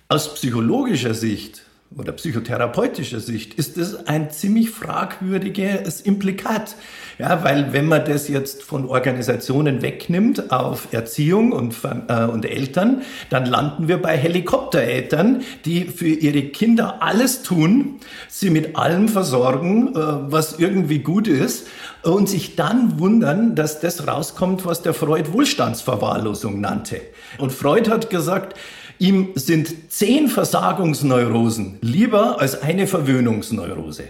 [0.08, 1.62] Aus psychologischer Sicht
[1.96, 6.76] oder psychotherapeutischer Sicht ist das ein ziemlich fragwürdiges Implikat.
[7.18, 11.74] Ja, weil wenn man das jetzt von Organisationen wegnimmt auf Erziehung und,
[12.09, 17.96] äh, und Eltern, dann landen wir bei Helikoptereltern, die für ihre Kinder alles tun,
[18.29, 21.66] sie mit allem versorgen, äh, was irgendwie gut ist
[22.03, 27.00] und sich dann wundern, dass das rauskommt, was der Freud Wohlstandsverwahrlosung nannte.
[27.38, 28.57] Und Freud hat gesagt,
[29.00, 34.04] ihm sind zehn Versagungsneurosen lieber als eine Verwöhnungsneurose.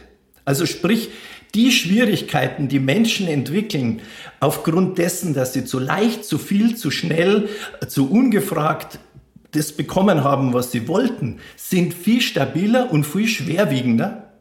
[0.44, 1.10] Also sprich,
[1.54, 4.02] die Schwierigkeiten, die Menschen entwickeln,
[4.40, 7.48] aufgrund dessen, dass sie zu leicht, zu viel, zu schnell,
[7.88, 8.98] zu ungefragt
[9.52, 14.32] das bekommen haben, was sie wollten, sind viel stabiler und viel schwerwiegender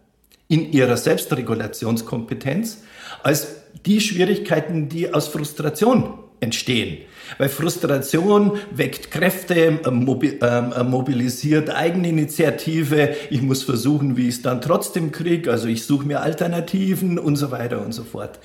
[0.48, 2.80] in ihrer Selbstregulationskompetenz
[3.24, 3.48] als
[3.86, 6.98] die Schwierigkeiten, die aus Frustration entstehen.
[7.38, 13.16] Weil Frustration weckt Kräfte, ähm, ähm, mobilisiert Eigeninitiative.
[13.30, 15.52] Ich muss versuchen, wie ich es dann trotzdem kriege.
[15.52, 18.40] Also ich suche mir Alternativen und so weiter und so fort.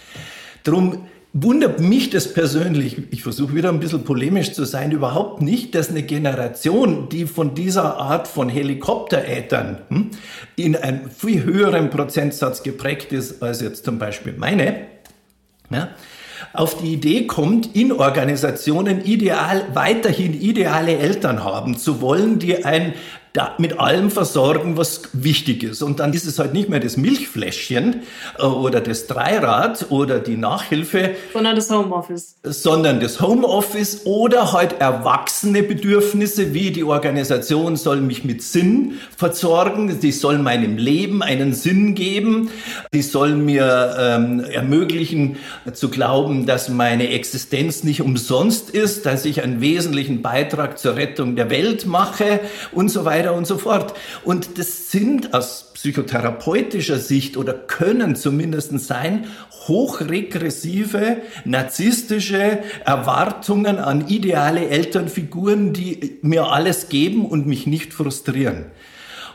[0.65, 5.75] Drum wundert mich das persönlich, ich versuche wieder ein bisschen polemisch zu sein, überhaupt nicht,
[5.75, 10.11] dass eine Generation, die von dieser Art von Helikopterätern hm,
[10.55, 14.87] in einem viel höheren Prozentsatz geprägt ist als jetzt zum Beispiel meine,
[15.71, 15.89] ja,
[16.53, 22.95] auf die Idee kommt, in Organisationen ideal, weiterhin ideale Eltern haben zu wollen, die ein
[23.59, 25.83] mit allem versorgen, was wichtig ist.
[25.83, 28.03] Und dann ist es halt nicht mehr das Milchfläschchen
[28.39, 31.17] äh, oder das Dreirad oder die Nachhilfe.
[31.33, 32.37] Sondern das Homeoffice.
[32.45, 39.99] Sondern das Homeoffice oder halt erwachsene Bedürfnisse, wie die Organisation soll mich mit Sinn versorgen,
[39.99, 42.51] die soll meinem Leben einen Sinn geben,
[42.93, 45.39] die soll mir ähm, ermöglichen
[45.73, 51.35] zu glauben, dass meine Existenz nicht umsonst ist, dass ich einen wesentlichen Beitrag zur Rettung
[51.35, 52.39] der Welt mache
[52.71, 53.95] und so weiter weiter und so fort.
[54.25, 59.27] Und das sind aus psychotherapeutischer Sicht oder können zumindest sein,
[59.67, 68.67] hochregressive, narzisstische Erwartungen an ideale Elternfiguren, die mir alles geben und mich nicht frustrieren.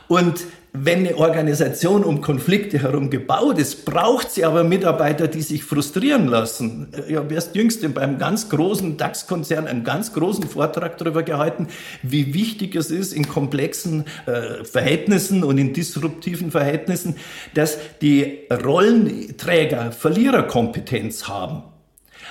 [0.08, 0.40] Und
[0.72, 6.28] wenn eine Organisation um Konflikte herum gebaut ist, braucht sie aber Mitarbeiter, die sich frustrieren
[6.28, 6.92] lassen.
[7.08, 11.68] Ich habe erst jüngst beim ganz großen DAX-Konzern einen ganz großen Vortrag darüber gehalten,
[12.02, 17.16] wie wichtig es ist in komplexen äh, Verhältnissen und in disruptiven Verhältnissen,
[17.54, 21.64] dass die Rollenträger Verliererkompetenz haben.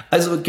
[0.10, 0.42] Also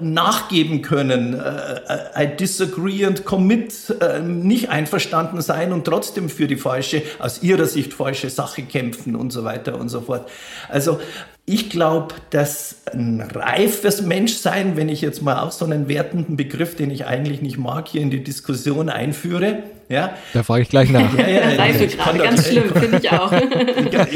[0.00, 6.56] nachgeben können, äh, I disagree and commit, äh, nicht einverstanden sein und trotzdem für die
[6.56, 10.28] falsche, aus ihrer Sicht falsche Sache kämpfen und so weiter und so fort.
[10.68, 11.00] Also
[11.46, 16.74] ich glaube, dass ein reifes Menschsein, wenn ich jetzt mal auch so einen wertenden Begriff,
[16.74, 20.14] den ich eigentlich nicht mag, hier in die Diskussion einführe, ja.
[20.32, 21.12] Da frage ich gleich nach.
[21.18, 23.30] Ja, ja, Reife gerade, ganz schlimm, finde ich auch.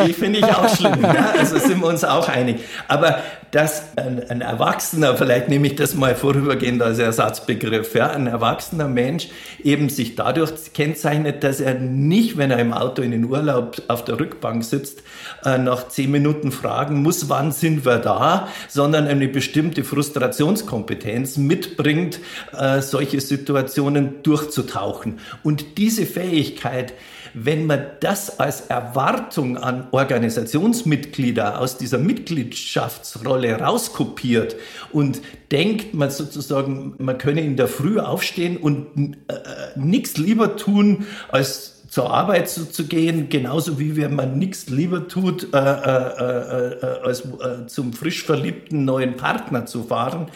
[0.07, 1.03] ich finde ich auch schlimm.
[1.03, 2.57] Ja, also sind wir uns auch einig.
[2.89, 3.19] Aber
[3.51, 8.89] dass ein, ein, Erwachsener, vielleicht nehme ich das mal vorübergehend als Ersatzbegriff, ja, ein erwachsener
[8.89, 9.29] Mensch
[9.63, 14.05] eben sich dadurch kennzeichnet, dass er nicht, wenn er im Auto in den Urlaub auf
[14.05, 15.03] der Rückbank sitzt,
[15.45, 22.21] äh, nach zehn Minuten fragen muss, wann sind wir da, sondern eine bestimmte Frustrationskompetenz mitbringt,
[22.57, 25.21] äh, solche Situationen durchzutauchen.
[25.43, 26.93] Und diese Fähigkeit,
[27.35, 34.57] wenn man das als Erwartung an Organisationsmitglieder aus dieser Mitgliedschaftsrolle rauskopiert
[34.93, 39.35] und denkt man sozusagen, man könne in der Früh aufstehen und äh,
[39.77, 45.09] nichts lieber tun, als zur Arbeit zu, zu, gehen, genauso wie wenn man nichts lieber
[45.09, 50.27] tut, äh, äh, äh, als äh, zum frisch verliebten neuen Partner zu fahren,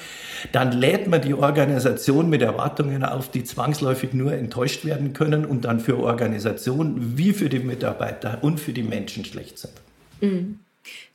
[0.53, 5.67] dann lädt man die Organisation mit Erwartungen auf, die zwangsläufig nur enttäuscht werden können und
[5.67, 9.75] dann für Organisation wie für die Mitarbeiter und für die Menschen schlecht sind.
[10.23, 10.61] Mhm.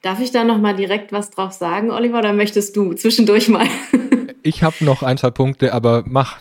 [0.04, 3.68] Darf ich da noch mal direkt was drauf sagen, Oliver, oder möchtest du zwischendurch mal?
[4.44, 6.38] ich habe noch ein, zwei Punkte, aber mach.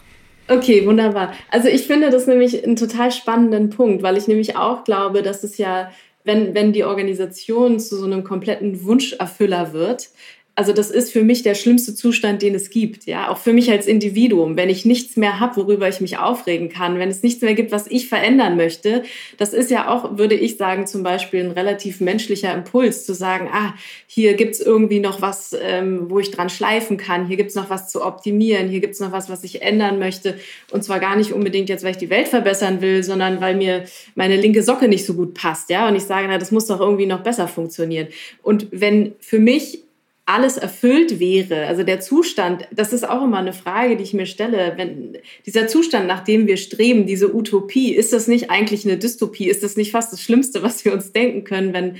[0.49, 1.33] Okay, wunderbar.
[1.51, 5.43] Also ich finde das nämlich einen total spannenden Punkt, weil ich nämlich auch glaube, dass
[5.43, 5.91] es ja,
[6.25, 10.11] wenn, wenn die Organisation zu so einem kompletten Wunscherfüller wird,
[10.59, 13.05] also das ist für mich der schlimmste Zustand, den es gibt.
[13.05, 16.71] Ja, auch für mich als Individuum, wenn ich nichts mehr habe, worüber ich mich aufregen
[16.71, 19.03] kann, wenn es nichts mehr gibt, was ich verändern möchte.
[19.37, 23.51] Das ist ja auch, würde ich sagen, zum Beispiel ein relativ menschlicher Impuls, zu sagen,
[23.53, 23.75] ah,
[24.07, 27.27] hier gibt's irgendwie noch was, ähm, wo ich dran schleifen kann.
[27.27, 28.71] Hier gibt's noch was zu optimieren.
[28.71, 30.38] Hier gibt's noch was, was ich ändern möchte.
[30.71, 33.85] Und zwar gar nicht unbedingt jetzt, weil ich die Welt verbessern will, sondern weil mir
[34.14, 35.69] meine linke Socke nicht so gut passt.
[35.69, 38.09] Ja, und ich sage, na, das muss doch irgendwie noch besser funktionieren.
[38.42, 39.86] Und wenn für mich
[40.27, 44.27] alles erfüllt wäre, also der Zustand, das ist auch immer eine Frage, die ich mir
[44.27, 48.98] stelle, wenn dieser Zustand, nach dem wir streben, diese Utopie, ist das nicht eigentlich eine
[48.98, 49.48] Dystopie?
[49.48, 51.96] Ist das nicht fast das Schlimmste, was wir uns denken können, wenn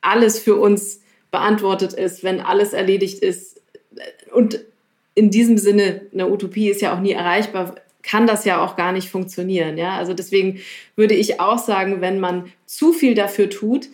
[0.00, 1.00] alles für uns
[1.30, 3.62] beantwortet ist, wenn alles erledigt ist?
[4.32, 4.64] Und
[5.14, 8.90] in diesem Sinne, eine Utopie ist ja auch nie erreichbar, kann das ja auch gar
[8.90, 9.78] nicht funktionieren.
[9.78, 9.96] Ja?
[9.98, 10.60] Also deswegen
[10.96, 13.88] würde ich auch sagen, wenn man zu viel dafür tut,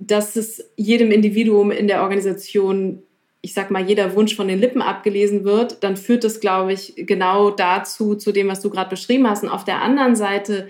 [0.00, 3.02] dass es jedem Individuum in der Organisation
[3.40, 6.94] ich sag mal, jeder Wunsch von den Lippen abgelesen wird, dann führt das, glaube ich,
[6.96, 9.44] genau dazu, zu dem, was du gerade beschrieben hast.
[9.44, 10.68] Und auf der anderen Seite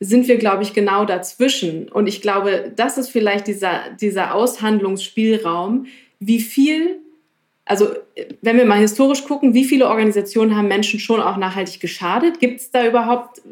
[0.00, 1.88] sind wir, glaube ich, genau dazwischen.
[1.88, 5.86] Und ich glaube, das ist vielleicht dieser, dieser Aushandlungsspielraum,
[6.18, 7.00] wie viel,
[7.64, 7.88] also
[8.40, 12.40] wenn wir mal historisch gucken, wie viele Organisationen haben Menschen schon auch nachhaltig geschadet?
[12.40, 13.42] Gibt es da überhaupt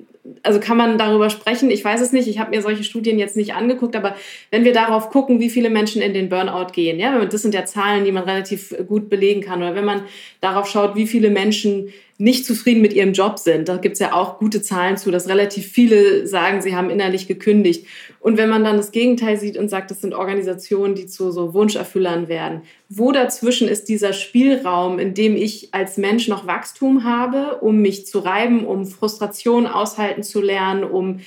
[0.43, 1.71] also kann man darüber sprechen?
[1.71, 2.29] Ich weiß es nicht.
[2.29, 4.17] Ich habe mir solche Studien jetzt nicht angeguckt, aber
[4.51, 7.67] wenn wir darauf gucken, wie viele Menschen in den Burnout gehen, ja, das sind ja
[7.67, 9.63] Zahlen, die man relativ gut belegen kann.
[9.63, 10.05] Oder wenn man
[10.41, 13.69] darauf schaut, wie viele Menschen nicht zufrieden mit ihrem Job sind.
[13.69, 17.27] Da gibt es ja auch gute Zahlen zu, dass relativ viele sagen, sie haben innerlich
[17.27, 17.87] gekündigt.
[18.21, 21.55] Und wenn man dann das Gegenteil sieht und sagt, das sind Organisationen, die zu so
[21.55, 27.59] Wunscherfüllern werden, wo dazwischen ist dieser Spielraum, in dem ich als Mensch noch Wachstum habe,
[27.61, 31.21] um mich zu reiben, um Frustration aushalten zu lernen, um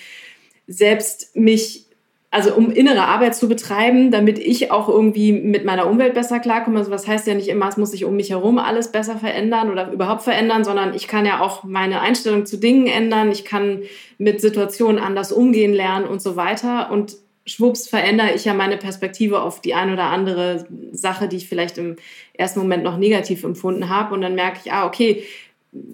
[0.68, 1.87] selbst mich
[2.30, 6.80] also um innere Arbeit zu betreiben, damit ich auch irgendwie mit meiner Umwelt besser klarkomme.
[6.80, 9.72] Also was heißt ja nicht immer, es muss sich um mich herum alles besser verändern
[9.72, 13.84] oder überhaupt verändern, sondern ich kann ja auch meine Einstellung zu Dingen ändern, ich kann
[14.18, 16.92] mit Situationen anders umgehen lernen und so weiter.
[16.92, 17.16] Und
[17.46, 21.78] schwupps verändere ich ja meine Perspektive auf die ein oder andere Sache, die ich vielleicht
[21.78, 21.96] im
[22.34, 24.14] ersten Moment noch negativ empfunden habe.
[24.14, 25.24] Und dann merke ich, ah, okay,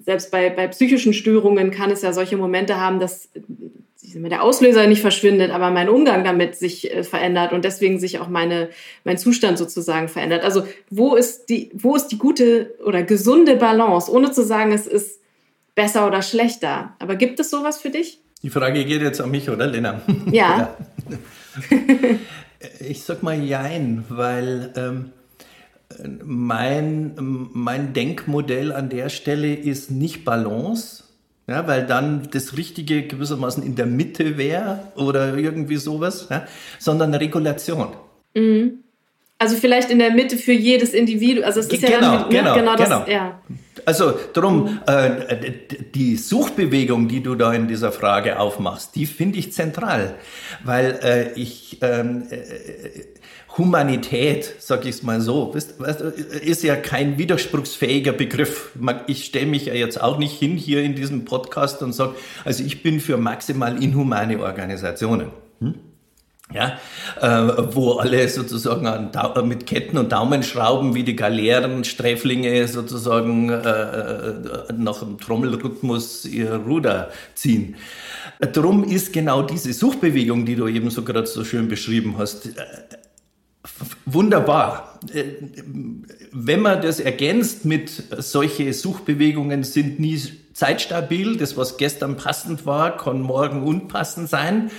[0.03, 3.29] selbst bei, bei psychischen Störungen kann es ja solche Momente haben, dass
[4.14, 8.28] der Auslöser nicht verschwindet, aber mein Umgang damit sich äh, verändert und deswegen sich auch
[8.28, 8.70] meine,
[9.03, 10.43] mein Zustand sozusagen verändert.
[10.43, 14.88] Also wo ist die, wo ist die gute oder gesunde Balance, ohne zu sagen, es
[14.88, 15.20] ist
[15.76, 16.95] besser oder schlechter.
[16.99, 18.20] Aber gibt es sowas für dich?
[18.41, 20.01] Die Frage geht jetzt an mich, oder Lena?
[20.30, 20.76] Ja.
[21.09, 21.80] ja.
[22.80, 25.11] ich sag mal Jein, weil ähm,
[26.24, 31.03] mein, mein Denkmodell an der Stelle ist nicht Balance,
[31.47, 36.45] ja, weil dann das Richtige gewissermaßen in der Mitte wäre oder irgendwie sowas, ja,
[36.79, 37.89] sondern Regulation.
[38.33, 38.79] Mhm.
[39.39, 41.43] Also vielleicht in der Mitte für jedes Individuum.
[41.43, 43.05] Also es ist genau, ja dann, genau, ne, genau, das, genau.
[43.07, 43.41] Ja.
[43.85, 44.79] Also darum, mhm.
[44.87, 45.51] äh,
[45.93, 50.15] die Suchbewegung, die du da in dieser Frage aufmachst, die finde ich zentral,
[50.63, 52.37] weil äh, ich ähm, äh,
[53.58, 55.56] Humanität, sag ich es mal so,
[56.43, 58.72] ist ja kein widerspruchsfähiger Begriff.
[59.06, 62.64] Ich stelle mich ja jetzt auch nicht hin hier in diesem Podcast und sage, also
[62.64, 65.28] ich bin für maximal inhumane Organisationen.
[65.60, 65.76] Hm?
[66.51, 66.78] Ja,
[67.22, 69.12] äh, wo alle sozusagen an,
[69.47, 76.56] mit Ketten und Daumenschrauben wie die Galeeren, Sträflinge sozusagen äh, äh nach dem Trommelrhythmus ihr
[76.56, 77.76] Ruder ziehen.
[78.39, 82.51] Drum ist genau diese Suchbewegung, die du eben so gerade so schön beschrieben hast, äh,
[84.05, 84.99] Wunderbar.
[85.14, 85.24] Äh,
[86.32, 90.22] wenn man das ergänzt mit solche Suchbewegungen sind nie
[90.53, 91.38] zeitstabil.
[91.38, 94.72] Das, was gestern passend war, kann morgen unpassend sein.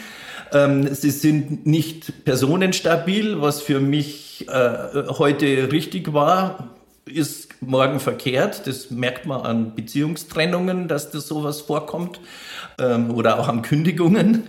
[0.53, 3.41] Ähm, sie sind nicht personenstabil.
[3.41, 6.74] Was für mich äh, heute richtig war,
[7.07, 8.66] ist morgen verkehrt.
[8.66, 12.20] Das merkt man an Beziehungstrennungen, dass das sowas vorkommt.
[12.78, 14.45] Ähm, oder auch an Kündigungen.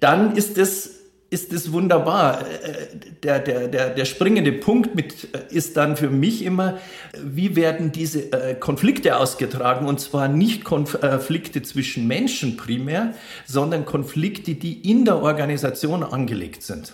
[0.00, 1.01] Dann ist es
[1.32, 2.42] ist es wunderbar.
[2.42, 2.86] Äh,
[3.22, 6.78] der, der, der, der springende Punkt mit, äh, ist dann für mich immer,
[7.18, 9.86] wie werden diese äh, Konflikte ausgetragen?
[9.86, 13.14] Und zwar nicht Konflikte zwischen Menschen primär,
[13.46, 16.92] sondern Konflikte, die in der Organisation angelegt sind.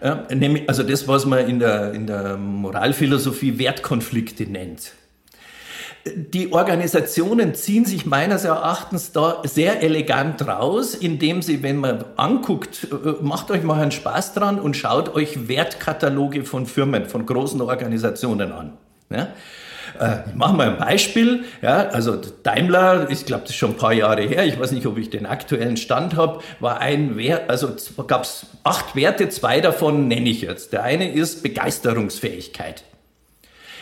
[0.00, 4.92] also das, was man in der, in der Moralphilosophie Wertkonflikte nennt
[6.14, 12.88] die Organisationen ziehen sich meines Erachtens da sehr elegant raus, indem sie, wenn man anguckt,
[12.90, 17.60] äh, macht euch mal einen Spaß dran und schaut euch Wertkataloge von Firmen, von großen
[17.60, 18.72] Organisationen an.
[19.10, 19.28] Ja?
[19.98, 21.44] Äh, ich mache mal ein Beispiel.
[21.62, 24.86] Ja, also Daimler, ich glaube, das ist schon ein paar Jahre her, ich weiß nicht,
[24.86, 27.70] ob ich den aktuellen Stand habe, war ein Wert, also
[28.06, 30.72] gab es acht Werte, zwei davon nenne ich jetzt.
[30.72, 32.84] Der eine ist Begeisterungsfähigkeit.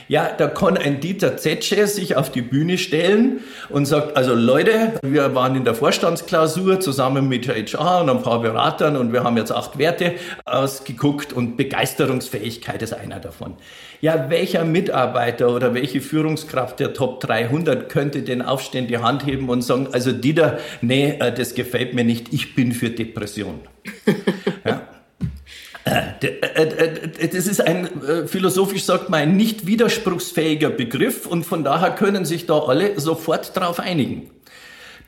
[0.07, 3.40] Ja, da kann ein Dieter Zetsche sich auf die Bühne stellen
[3.70, 8.42] und sagt, also Leute, wir waren in der Vorstandsklausur zusammen mit HR und ein paar
[8.42, 13.55] Beratern und wir haben jetzt acht Werte ausgeguckt und Begeisterungsfähigkeit ist einer davon.
[14.02, 19.48] Ja, welcher Mitarbeiter oder welche Führungskraft der Top 300 könnte denn aufstehen, die Hand heben
[19.48, 23.61] und sagen, also Dieter, nee, äh, das gefällt mir nicht, ich bin für Depression.
[24.64, 24.82] ja.
[25.85, 27.89] Äh, äh, das ist ein,
[28.26, 33.57] philosophisch sagt man, ein nicht widerspruchsfähiger Begriff und von daher können sich da alle sofort
[33.57, 34.30] darauf einigen.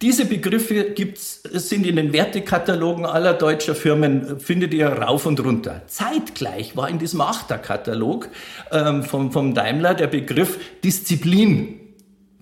[0.03, 5.83] Diese Begriffe gibt's, sind in den Wertekatalogen aller deutscher Firmen, findet ihr rauf und runter.
[5.87, 8.29] Zeitgleich war in diesem Achterkatalog
[8.71, 11.81] ähm, vom, vom Daimler der Begriff Disziplin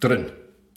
[0.01, 0.27] drin.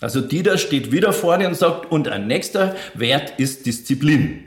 [0.01, 4.43] Also Dieter steht wieder vorne und sagt, und ein nächster Wert ist Disziplin.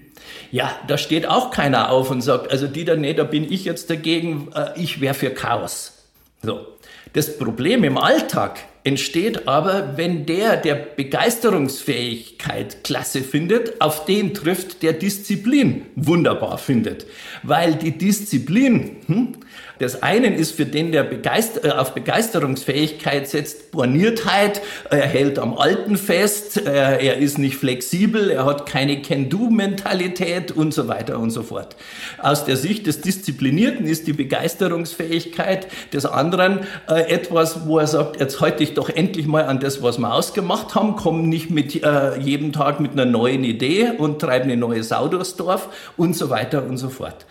[0.50, 3.90] Ja, da steht auch keiner auf und sagt, also Dieter, nee, da bin ich jetzt
[3.90, 6.04] dagegen, äh, ich wäre für Chaos.
[6.42, 6.66] So.
[7.12, 14.82] Das Problem im Alltag entsteht aber, wenn der, der Begeisterungsfähigkeit klasse findet, auf den trifft,
[14.82, 17.06] der Disziplin wunderbar findet.
[17.42, 19.32] Weil die Disziplin, hm,
[19.80, 24.60] des einen ist für den, der Begeister äh, auf Begeisterungsfähigkeit setzt, Borniertheit,
[24.90, 30.74] er hält am Alten fest, äh, er ist nicht flexibel, er hat keine Can-Do-Mentalität und
[30.74, 31.76] so weiter und so fort.
[32.18, 38.20] Aus der Sicht des Disziplinierten ist die Begeisterungsfähigkeit des anderen äh, etwas, wo er sagt,
[38.20, 41.82] jetzt halte ich doch endlich mal an das, was wir ausgemacht haben, komme nicht mit
[41.82, 46.14] äh, jedem Tag mit einer neuen Idee und treibe eine neue Sau durchs Dorf und
[46.14, 47.24] so weiter und so fort.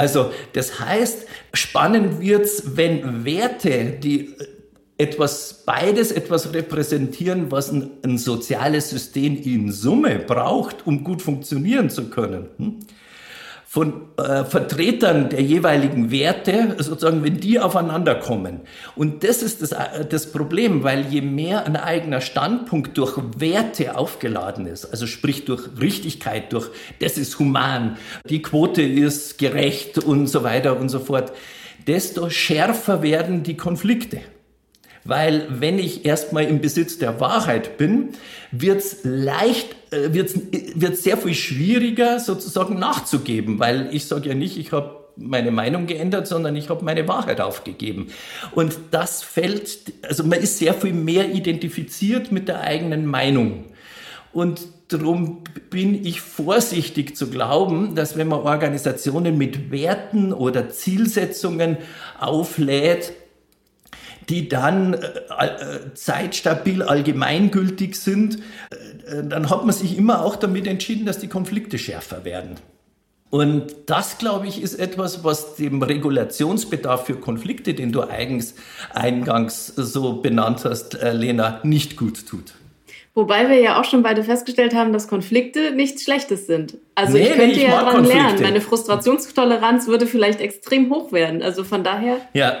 [0.00, 4.34] Also das heißt, spannend wird's, wenn Werte, die
[4.96, 11.90] etwas, beides etwas repräsentieren, was ein, ein soziales System in Summe braucht, um gut funktionieren
[11.90, 12.48] zu können.
[12.56, 12.78] Hm?
[13.72, 18.62] Von äh, Vertretern der jeweiligen Werte, sozusagen, wenn die aufeinander kommen.
[18.96, 23.96] Und das ist das, äh, das Problem, weil je mehr ein eigener Standpunkt durch Werte
[23.96, 26.68] aufgeladen ist, also sprich durch Richtigkeit, durch
[26.98, 27.96] das ist human,
[28.28, 31.32] die Quote ist gerecht und so weiter und so fort,
[31.86, 34.20] desto schärfer werden die Konflikte.
[35.04, 38.10] Weil wenn ich erstmal im Besitz der Wahrheit bin,
[38.52, 40.34] wird's leicht, äh, wird's,
[40.74, 45.86] wird's sehr viel schwieriger sozusagen nachzugeben, weil ich sage ja nicht, ich habe meine Meinung
[45.86, 48.08] geändert, sondern ich habe meine Wahrheit aufgegeben.
[48.52, 53.66] Und das fällt, also man ist sehr viel mehr identifiziert mit der eigenen Meinung.
[54.32, 61.78] Und darum bin ich vorsichtig zu glauben, dass wenn man Organisationen mit Werten oder Zielsetzungen
[62.18, 63.12] auflädt,
[64.30, 70.66] die dann äh, äh, zeitstabil allgemeingültig sind, äh, dann hat man sich immer auch damit
[70.66, 72.54] entschieden, dass die Konflikte schärfer werden.
[73.30, 78.54] Und das, glaube ich, ist etwas, was dem Regulationsbedarf für Konflikte, den du eigens,
[78.92, 82.54] eingangs so benannt hast, Lena, nicht gut tut.
[83.14, 86.76] Wobei wir ja auch schon beide festgestellt haben, dass Konflikte nichts Schlechtes sind.
[86.96, 88.42] Also nee, ich könnte ich ja daran lernen.
[88.42, 91.42] Meine Frustrationstoleranz würde vielleicht extrem hoch werden.
[91.42, 92.16] Also von daher.
[92.34, 92.58] Ja,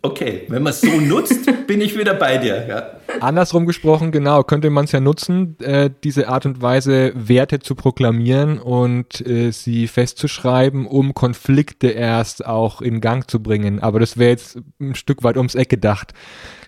[0.00, 2.66] Okay, wenn man es so nutzt, bin ich wieder bei dir.
[2.68, 2.90] Ja.
[3.20, 7.74] Andersrum gesprochen, genau, könnte man es ja nutzen, äh, diese Art und Weise Werte zu
[7.74, 13.80] proklamieren und äh, sie festzuschreiben, um Konflikte erst auch in Gang zu bringen.
[13.80, 16.12] Aber das wäre jetzt ein Stück weit ums Eck gedacht.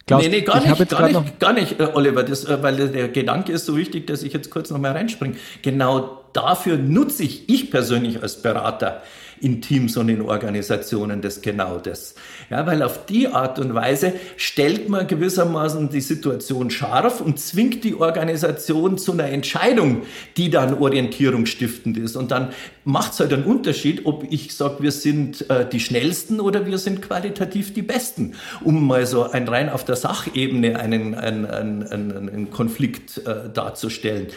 [0.07, 3.09] Klaus, nee, nee, gar nicht, gar nicht, gar nicht, äh, Oliver, das, äh, weil der
[3.09, 5.37] Gedanke ist so wichtig, dass ich jetzt kurz noch mal reinspringe.
[5.63, 9.03] Genau dafür nutze ich, ich persönlich als Berater,
[9.41, 12.15] in Teams und in Organisationen das genau das.
[12.51, 17.85] Ja, weil auf die Art und Weise stellt man gewissermaßen die Situation scharf und zwingt
[17.85, 20.03] die Organisation zu einer Entscheidung,
[20.37, 22.17] die dann orientierungsstiftend ist.
[22.17, 22.51] Und dann
[22.85, 26.79] macht es halt einen Unterschied, ob ich sage, wir sind äh, die Schnellsten oder wir
[26.79, 31.83] sind qualitativ die Besten, um mal so ein rein auf der Sachebene einen, einen, einen,
[31.87, 34.29] einen Konflikt äh, darzustellen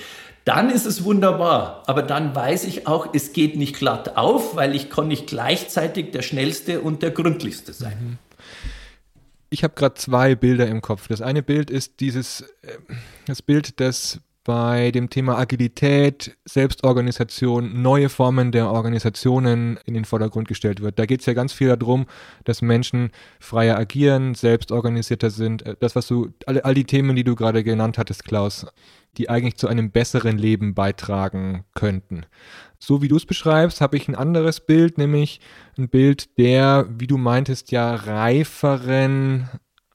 [0.46, 1.84] dann ist es wunderbar.
[1.88, 6.12] Aber dann weiß ich auch, es geht nicht glatt auf, weil ich kann nicht gleichzeitig
[6.12, 7.98] der Schnellste und der Gründlichste sein.
[8.02, 8.18] Mhm.
[9.50, 11.08] Ich habe gerade zwei Bilder im Kopf.
[11.08, 12.78] Das eine Bild ist dieses, äh,
[13.28, 20.50] das Bild, das bei dem Thema Agilität, Selbstorganisation, neue Formen der Organisationen in den Vordergrund
[20.50, 21.00] gestellt wird.
[21.00, 22.08] Da geht es ja ganz viel darum,
[22.44, 25.66] dass Menschen freier agieren, selbstorganisierter sind.
[25.66, 28.66] Äh, das, was du, all, all die Themen, die du gerade genannt hattest, Klaus,
[29.18, 32.26] die eigentlich zu einem besseren Leben beitragen könnten.
[32.80, 35.40] So wie du es beschreibst, habe ich ein anderes Bild, nämlich
[35.78, 39.48] ein Bild der, wie du meintest, ja reiferen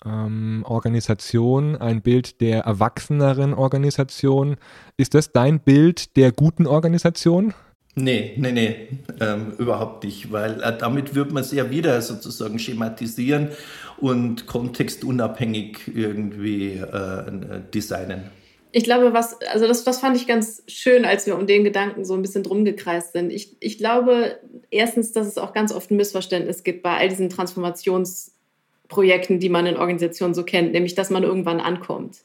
[0.05, 4.57] ähm, Organisation, ein Bild der erwachseneren Organisation.
[4.97, 7.55] Ist das dein Bild der guten Organisation?
[7.95, 8.89] Nee, nee, nee,
[9.21, 13.49] ähm, überhaupt nicht, weil äh, damit wird man es ja wieder sozusagen schematisieren
[13.97, 18.31] und kontextunabhängig irgendwie äh, designen.
[18.71, 22.05] Ich glaube, was, also das, das fand ich ganz schön, als wir um den Gedanken
[22.05, 23.33] so ein bisschen drum gekreist sind.
[23.33, 24.39] Ich, ich glaube
[24.71, 27.31] erstens, dass es auch ganz oft ein Missverständnis gibt bei all diesen
[28.89, 32.19] Transformationsprojekten, die man in Organisationen so kennt, nämlich dass man irgendwann ankommt.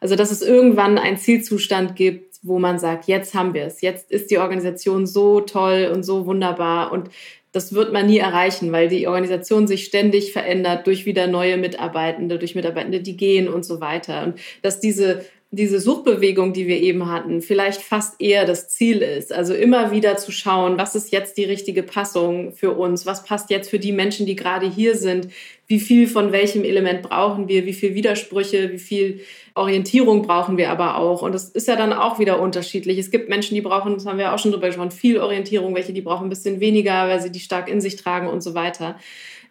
[0.00, 4.10] Also dass es irgendwann einen Zielzustand gibt, wo man sagt, jetzt haben wir es, jetzt
[4.10, 7.10] ist die Organisation so toll und so wunderbar und
[7.52, 12.38] das wird man nie erreichen, weil die Organisation sich ständig verändert durch wieder neue Mitarbeitende,
[12.38, 14.22] durch Mitarbeitende, die gehen und so weiter.
[14.22, 19.32] Und dass diese diese Suchbewegung, die wir eben hatten, vielleicht fast eher das Ziel ist.
[19.32, 23.04] Also immer wieder zu schauen, was ist jetzt die richtige Passung für uns?
[23.04, 25.28] Was passt jetzt für die Menschen, die gerade hier sind?
[25.66, 27.66] Wie viel von welchem Element brauchen wir?
[27.66, 28.70] Wie viel Widersprüche?
[28.70, 29.20] Wie viel
[29.56, 31.22] Orientierung brauchen wir aber auch?
[31.22, 32.98] Und das ist ja dann auch wieder unterschiedlich.
[32.98, 35.92] Es gibt Menschen, die brauchen, das haben wir auch schon drüber gesprochen, viel Orientierung, welche
[35.92, 39.00] die brauchen ein bisschen weniger, weil sie die stark in sich tragen und so weiter.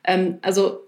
[0.06, 0.80] Ähm, also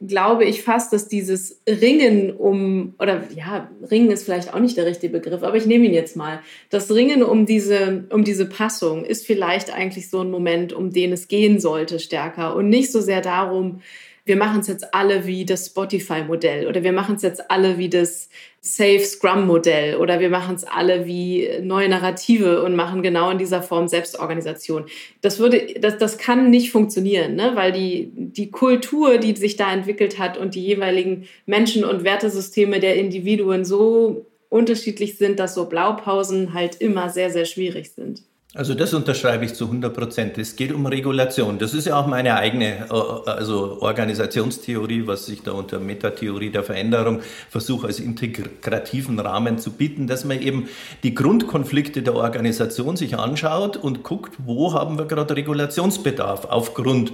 [0.00, 4.86] glaube ich fast, dass dieses Ringen um, oder ja, Ringen ist vielleicht auch nicht der
[4.86, 6.40] richtige Begriff, aber ich nehme ihn jetzt mal.
[6.70, 11.12] Das Ringen um diese, um diese Passung ist vielleicht eigentlich so ein Moment, um den
[11.12, 13.82] es gehen sollte, stärker und nicht so sehr darum,
[14.24, 17.88] wir machen es jetzt alle wie das Spotify-Modell oder wir machen es jetzt alle wie
[17.88, 18.28] das
[18.62, 23.62] Safe Scrum-Modell oder wir machen es alle wie neue Narrative und machen genau in dieser
[23.62, 24.84] Form Selbstorganisation.
[25.22, 27.52] Das würde, das, das kann nicht funktionieren, ne?
[27.54, 32.80] weil die, die Kultur, die sich da entwickelt hat und die jeweiligen Menschen- und Wertesysteme
[32.80, 38.24] der Individuen so unterschiedlich sind, dass so Blaupausen halt immer sehr, sehr schwierig sind.
[38.52, 40.36] Also das unterschreibe ich zu 100 Prozent.
[40.36, 41.60] Es geht um Regulation.
[41.60, 46.64] Das ist ja auch meine eigene äh, also Organisationstheorie, was ich da unter Metatheorie der
[46.64, 50.68] Veränderung versuche als integrativen Rahmen zu bieten, dass man eben
[51.04, 57.12] die Grundkonflikte der Organisation sich anschaut und guckt, wo haben wir gerade Regulationsbedarf aufgrund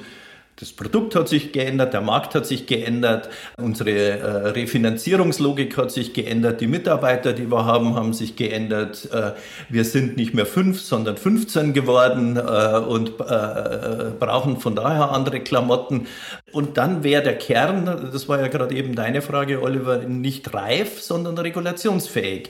[0.57, 3.29] das Produkt hat sich geändert, der Markt hat sich geändert,
[3.59, 9.09] unsere äh, Refinanzierungslogik hat sich geändert, die Mitarbeiter, die wir haben, haben sich geändert.
[9.13, 9.33] Äh,
[9.69, 15.41] wir sind nicht mehr fünf, sondern 15 geworden äh, und äh, brauchen von daher andere
[15.41, 16.07] Klamotten.
[16.53, 21.03] Und dann wäre der Kern, das war ja gerade eben deine Frage, Oliver, nicht reif,
[21.03, 22.49] sondern regulationsfähig.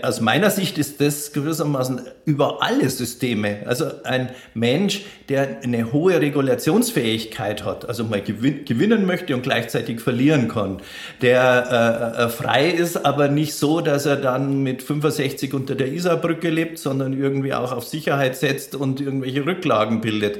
[0.00, 3.64] Aus meiner Sicht ist das gewissermaßen über alle Systeme.
[3.66, 10.00] Also ein Mensch, der eine hohe Regulationsfähigkeit hat, also mal gewin gewinnen möchte und gleichzeitig
[10.00, 10.80] verlieren kann,
[11.20, 15.92] der äh, äh frei ist, aber nicht so, dass er dann mit 65 unter der
[15.92, 20.38] Isarbrücke lebt, sondern irgendwie auch auf Sicherheit setzt und irgendwelche Rücklagen bildet.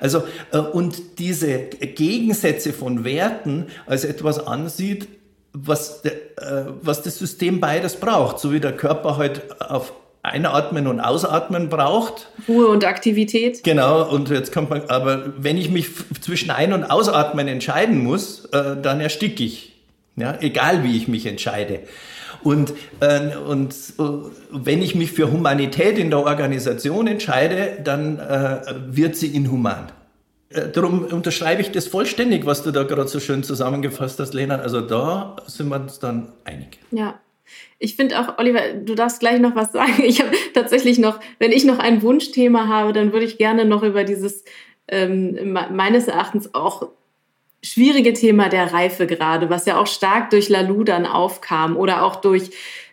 [0.00, 5.08] Also, äh, und diese Gegensätze von Werten als etwas ansieht,
[5.64, 9.92] was, de, äh, was das System beides braucht, so wie der Körper halt auf
[10.22, 12.28] Einatmen und Ausatmen braucht.
[12.48, 13.62] Ruhe und Aktivität.
[13.64, 15.88] Genau, und jetzt kommt man, aber wenn ich mich
[16.20, 19.74] zwischen Ein- und Ausatmen entscheiden muss, äh, dann ersticke ich.
[20.16, 21.80] Ja, egal wie ich mich entscheide.
[22.42, 24.02] Und, äh, und äh,
[24.50, 29.92] wenn ich mich für Humanität in der Organisation entscheide, dann äh, wird sie inhuman.
[30.50, 34.56] Äh, darum unterschreibe ich das vollständig, was du da gerade so schön zusammengefasst hast, Lena.
[34.56, 36.78] Also da sind wir uns dann einig.
[36.90, 37.20] Ja.
[37.78, 40.02] Ich finde auch, Oliver, du darfst gleich noch was sagen.
[40.04, 43.82] Ich habe tatsächlich noch, wenn ich noch ein Wunschthema habe, dann würde ich gerne noch
[43.82, 44.44] über dieses
[44.88, 46.88] ähm, meines Erachtens auch
[47.62, 52.16] schwierige Thema der Reife gerade, was ja auch stark durch Lalu dann aufkam oder auch
[52.16, 52.50] durch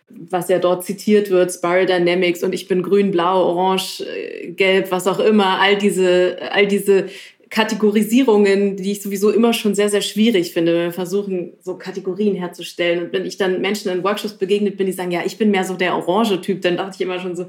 [0.07, 4.91] was ja dort zitiert wird, Spiral Dynamics und ich bin grün, blau, orange, äh, gelb,
[4.91, 7.07] was auch immer, all diese, all diese
[7.49, 12.35] Kategorisierungen, die ich sowieso immer schon sehr, sehr schwierig finde, wenn wir versuchen, so Kategorien
[12.35, 13.05] herzustellen.
[13.05, 15.63] Und wenn ich dann Menschen in Workshops begegnet bin, die sagen, ja, ich bin mehr
[15.63, 17.45] so der orange Typ, dann dachte ich immer schon so,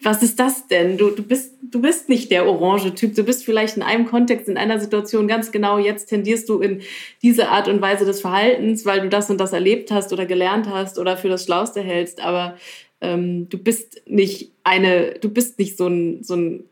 [0.00, 0.96] was ist das denn?
[0.96, 3.16] Du, du, bist, du bist nicht der orange Typ.
[3.16, 6.82] Du bist vielleicht in einem Kontext, in einer Situation ganz genau, jetzt tendierst du in
[7.22, 10.68] diese Art und Weise des Verhaltens, weil du das und das erlebt hast oder gelernt
[10.68, 12.20] hast oder für das Schlauste hältst.
[12.20, 12.56] Aber
[13.00, 16.64] ähm, du bist nicht eine, du bist nicht so ein, so ein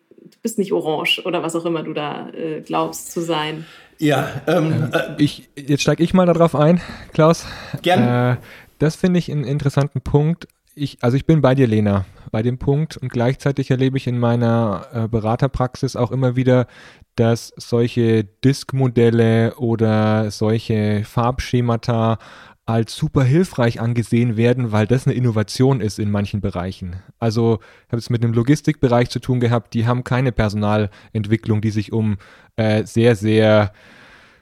[0.47, 3.67] bist nicht orange oder was auch immer du da äh, glaubst zu sein.
[3.99, 6.81] Ja, ähm, äh, ich, jetzt steige ich mal darauf ein,
[7.13, 7.45] Klaus.
[7.83, 8.35] Gerne.
[8.35, 8.45] Äh,
[8.79, 10.47] das finde ich einen interessanten Punkt.
[10.77, 14.21] Ich, also ich bin bei dir, Lena, bei dem Punkt und gleichzeitig erlebe ich in
[14.21, 16.69] meiner äh, Beraterpraxis auch immer wieder,
[17.17, 22.19] dass solche Disk-Modelle oder solche Farbschemata
[22.67, 26.97] als super hilfreich angesehen werden, weil das eine Innovation ist in manchen Bereichen.
[27.21, 31.71] Also ich habe es mit einem Logistikbereich zu tun gehabt, die haben keine Personalentwicklung, die
[31.71, 32.19] sich um
[32.57, 33.73] äh, sehr, sehr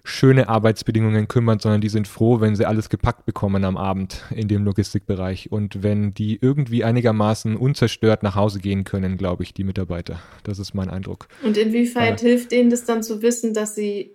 [0.05, 4.49] schöne Arbeitsbedingungen kümmert, sondern die sind froh, wenn sie alles gepackt bekommen am Abend in
[4.49, 9.65] dem Logistikbereich und wenn die irgendwie einigermaßen unzerstört nach Hause gehen können, glaube ich, die
[9.65, 10.21] Mitarbeiter.
[10.45, 11.29] Das ist mein Eindruck.
[11.43, 14.13] Und inwieweit äh, hilft denen das dann zu wissen, dass sie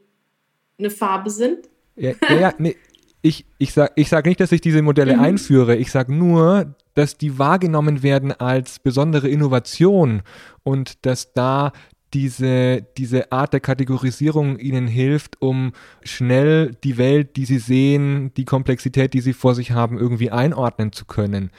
[0.77, 1.69] eine Farbe sind?
[1.95, 2.75] Ja, ja, ja nee,
[3.21, 5.23] ich, ich sage ich sag nicht, dass ich diese Modelle mhm.
[5.23, 5.75] einführe.
[5.75, 10.21] Ich sage nur, dass die wahrgenommen werden als besondere Innovation
[10.63, 11.71] und dass da
[12.13, 18.45] diese, diese Art der Kategorisierung ihnen hilft, um schnell die Welt, die sie sehen, die
[18.45, 21.51] Komplexität, die sie vor sich haben, irgendwie einordnen zu können.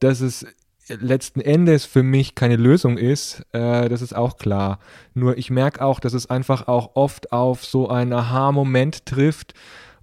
[0.00, 0.46] Dass es
[0.88, 4.78] letzten Endes für mich keine Lösung ist, äh, das ist auch klar.
[5.14, 9.54] Nur ich merke auch, dass es einfach auch oft auf so einen Aha-Moment trifft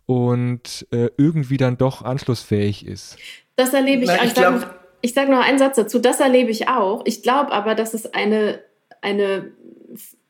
[0.05, 3.17] und äh, irgendwie dann doch anschlussfähig ist.
[3.55, 4.07] Das erlebe ich.
[4.07, 4.69] Na, ich, ich sage
[5.13, 5.99] sag noch einen Satz dazu.
[5.99, 7.03] Das erlebe ich auch.
[7.05, 8.59] Ich glaube aber, dass es eine,
[9.01, 9.51] eine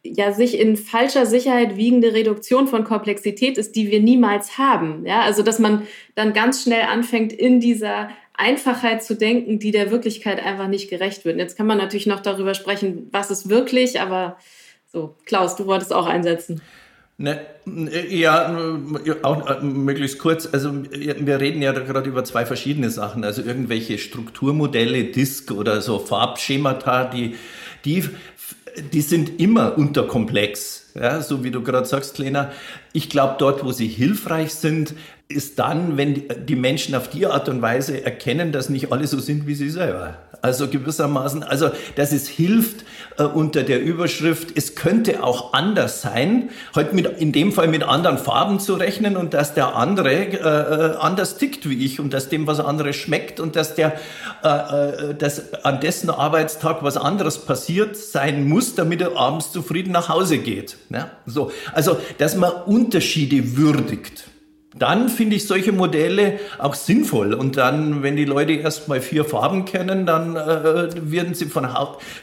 [0.06, 5.06] ja sich in falscher Sicherheit wiegende Reduktion von Komplexität ist, die wir niemals haben.
[5.06, 9.92] Ja, also dass man dann ganz schnell anfängt in dieser Einfachheit zu denken, die der
[9.92, 11.38] Wirklichkeit einfach nicht gerecht wird.
[11.38, 14.38] Jetzt kann man natürlich noch darüber sprechen, was ist wirklich, aber
[14.92, 16.62] so, Klaus, du wolltest auch einsetzen.
[17.18, 17.40] Ne,
[18.10, 18.56] ja,
[19.22, 20.50] auch möglichst kurz.
[20.52, 23.24] Also wir reden ja gerade über zwei verschiedene Sachen.
[23.24, 27.36] Also irgendwelche Strukturmodelle, Disk oder so Farbschemata, die,
[27.86, 28.10] die,
[28.92, 30.92] die sind immer unterkomplex.
[30.96, 32.52] Ja, so wie du gerade sagst, Lena.
[32.94, 34.94] Ich glaube, dort, wo sie hilfreich sind,
[35.28, 39.20] ist dann, wenn die Menschen auf die Art und Weise erkennen, dass nicht alle so
[39.20, 40.18] sind wie sie selber.
[40.44, 42.84] Also gewissermaßen, also dass es hilft
[43.18, 47.82] äh, unter der Überschrift, es könnte auch anders sein, halt mit, in dem Fall mit
[47.84, 52.14] anderen Farben zu rechnen und dass der andere äh, äh anders tickt wie ich und
[52.14, 53.94] dass dem was anderes schmeckt und dass der,
[54.44, 59.94] äh, äh, dass an dessen Arbeitstag was anderes passiert sein muss, damit er abends zufrieden
[59.94, 60.76] nach Hause geht.
[60.90, 61.10] Ja?
[61.26, 64.26] So, also dass man Unterschiede würdigt
[64.76, 67.34] dann finde ich solche Modelle auch sinnvoll.
[67.34, 71.68] Und dann, wenn die Leute erst mal vier Farben kennen, dann äh, werden sie von,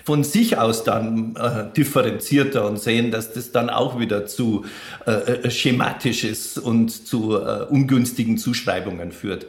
[0.05, 4.65] von sich aus dann äh, differenzierter und sehen, dass das dann auch wieder zu
[5.07, 9.47] äh, äh schematisch ist und zu äh, ungünstigen Zuschreibungen führt.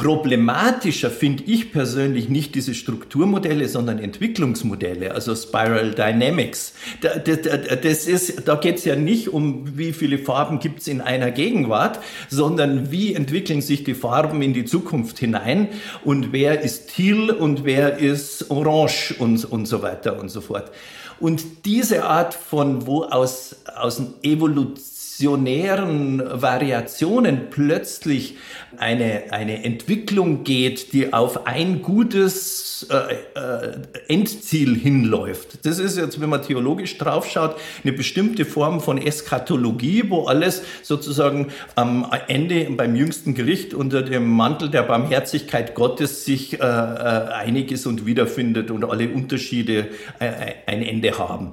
[0.00, 6.72] Problematischer finde ich persönlich nicht diese Strukturmodelle, sondern Entwicklungsmodelle, also Spiral Dynamics.
[7.02, 11.30] Das ist, da geht es ja nicht um, wie viele Farben gibt es in einer
[11.30, 15.68] Gegenwart, sondern wie entwickeln sich die Farben in die Zukunft hinein
[16.02, 20.70] und wer ist Teal und wer ist Orange und, und so weiter und so fort.
[21.18, 24.89] Und diese Art von, wo aus, aus Evolution
[25.20, 28.36] evolutionären Variationen plötzlich
[28.78, 35.66] eine, eine Entwicklung geht, die auf ein gutes äh, äh, Endziel hinläuft.
[35.66, 41.48] Das ist jetzt, wenn man theologisch draufschaut, eine bestimmte Form von Eschatologie, wo alles sozusagen
[41.74, 47.72] am Ende beim jüngsten Gericht unter dem Mantel der Barmherzigkeit Gottes sich äh, äh einig
[47.72, 50.30] ist und wiederfindet und alle Unterschiede äh,
[50.66, 51.52] ein Ende haben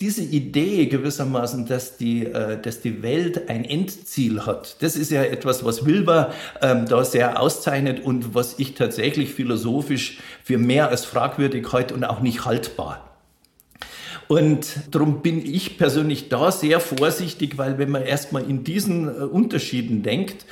[0.00, 5.22] diese Idee gewissermaßen, dass die, äh, dass die Welt ein Endziel hat, das ist ja
[5.22, 11.04] etwas, was Wilber ähm, da sehr auszeichnet und was ich tatsächlich philosophisch für mehr als
[11.04, 13.10] fragwürdig halte und auch nicht haltbar.
[14.26, 19.24] Und darum bin ich persönlich da sehr vorsichtig, weil wenn man erstmal in diesen äh,
[19.24, 20.46] Unterschieden denkt,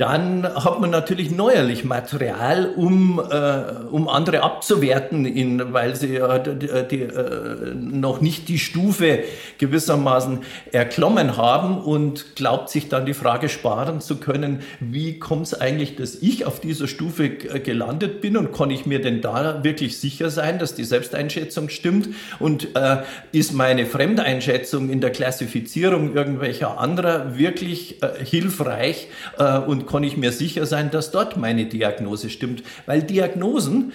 [0.00, 6.38] dann hat man natürlich neuerlich Material, um, äh, um andere abzuwerten, in, weil sie ja
[6.38, 9.24] die, äh, noch nicht die Stufe
[9.58, 10.38] gewissermaßen
[10.72, 15.96] erklommen haben und glaubt sich dann die Frage sparen zu können, wie kommt es eigentlich,
[15.96, 20.30] dass ich auf dieser Stufe gelandet bin und kann ich mir denn da wirklich sicher
[20.30, 22.08] sein, dass die Selbsteinschätzung stimmt?
[22.38, 29.89] Und äh, ist meine Fremdeinschätzung in der Klassifizierung irgendwelcher anderer wirklich äh, hilfreich äh, und
[29.90, 32.62] kann ich mir sicher sein, dass dort meine Diagnose stimmt.
[32.86, 33.92] Weil Diagnosen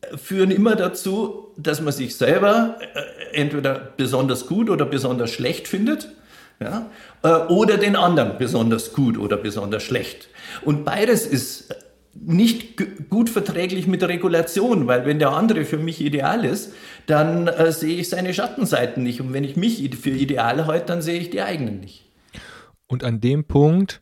[0.00, 5.68] äh, führen immer dazu, dass man sich selber äh, entweder besonders gut oder besonders schlecht
[5.68, 6.08] findet.
[6.60, 6.90] Ja,
[7.22, 10.28] äh, oder den anderen besonders gut oder besonders schlecht.
[10.62, 11.74] Und beides ist
[12.14, 16.72] nicht gut verträglich mit Regulation, weil wenn der andere für mich ideal ist,
[17.06, 19.20] dann äh, sehe ich seine Schattenseiten nicht.
[19.20, 22.04] Und wenn ich mich für ideal halte, dann sehe ich die eigenen nicht.
[22.86, 24.00] Und an dem Punkt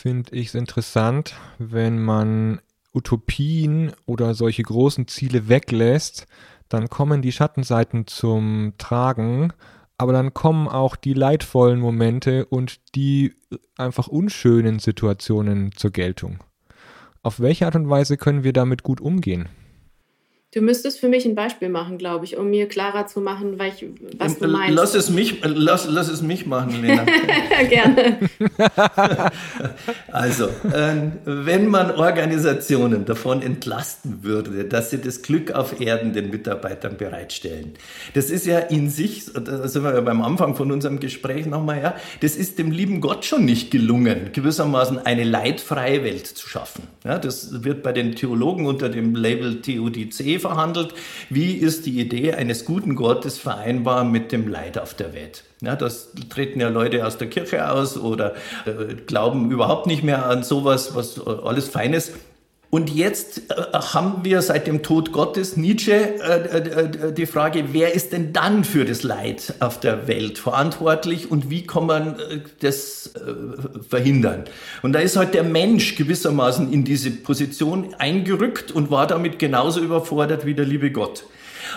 [0.00, 2.60] finde ich es interessant, wenn man
[2.94, 6.26] Utopien oder solche großen Ziele weglässt,
[6.68, 9.52] dann kommen die Schattenseiten zum Tragen,
[9.98, 13.34] aber dann kommen auch die leidvollen Momente und die
[13.76, 16.38] einfach unschönen Situationen zur Geltung.
[17.22, 19.50] Auf welche Art und Weise können wir damit gut umgehen?
[20.52, 23.84] Du müsstest für mich ein Beispiel machen, glaube ich, um mir klarer zu machen, ich,
[24.18, 24.74] was du meinst.
[24.74, 27.06] Lass es mich, lass, lass es mich machen, Lena.
[27.68, 28.18] Gerne.
[30.10, 36.30] also, äh, wenn man Organisationen davon entlasten würde, dass sie das Glück auf Erden den
[36.30, 37.74] Mitarbeitern bereitstellen,
[38.14, 41.80] das ist ja in sich, da sind wir ja beim Anfang von unserem Gespräch nochmal,
[41.80, 46.88] ja, das ist dem lieben Gott schon nicht gelungen, gewissermaßen eine leidfreie Welt zu schaffen.
[47.04, 50.94] Ja, das wird bei den Theologen unter dem Label TUDC verhandelt.
[51.28, 55.44] Wie ist die Idee eines guten Gottes vereinbar mit dem Leid auf der Welt?
[55.60, 58.34] Ja, das treten ja Leute aus der Kirche aus oder
[58.64, 62.12] äh, glauben überhaupt nicht mehr an sowas, was alles Feines.
[62.70, 67.94] Und jetzt äh, haben wir seit dem Tod Gottes Nietzsche äh, äh, die Frage, wer
[67.94, 72.16] ist denn dann für das Leid auf der Welt verantwortlich und wie kann man
[72.60, 73.10] das
[73.88, 74.44] verhindern?
[74.82, 79.80] Und da ist halt der Mensch gewissermaßen in diese Position eingerückt und war damit genauso
[79.80, 81.24] überfordert wie der liebe Gott.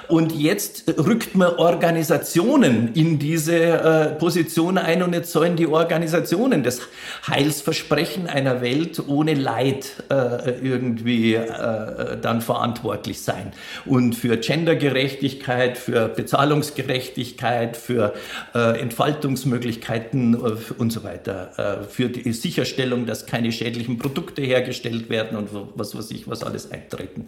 [0.08, 6.64] Und jetzt rückt man Organisationen in diese äh, Position ein und jetzt sollen die Organisationen
[6.64, 6.82] das
[7.28, 13.52] Heilsversprechen einer Welt ohne Leid äh, irgendwie äh, dann verantwortlich sein.
[13.86, 18.14] Und für Gendergerechtigkeit, für Bezahlungsgerechtigkeit, für
[18.54, 25.96] Entfaltungsmöglichkeiten und so weiter, für die Sicherstellung, dass keine schädlichen Produkte hergestellt werden und was
[25.96, 27.28] weiß ich, was alles eintreten.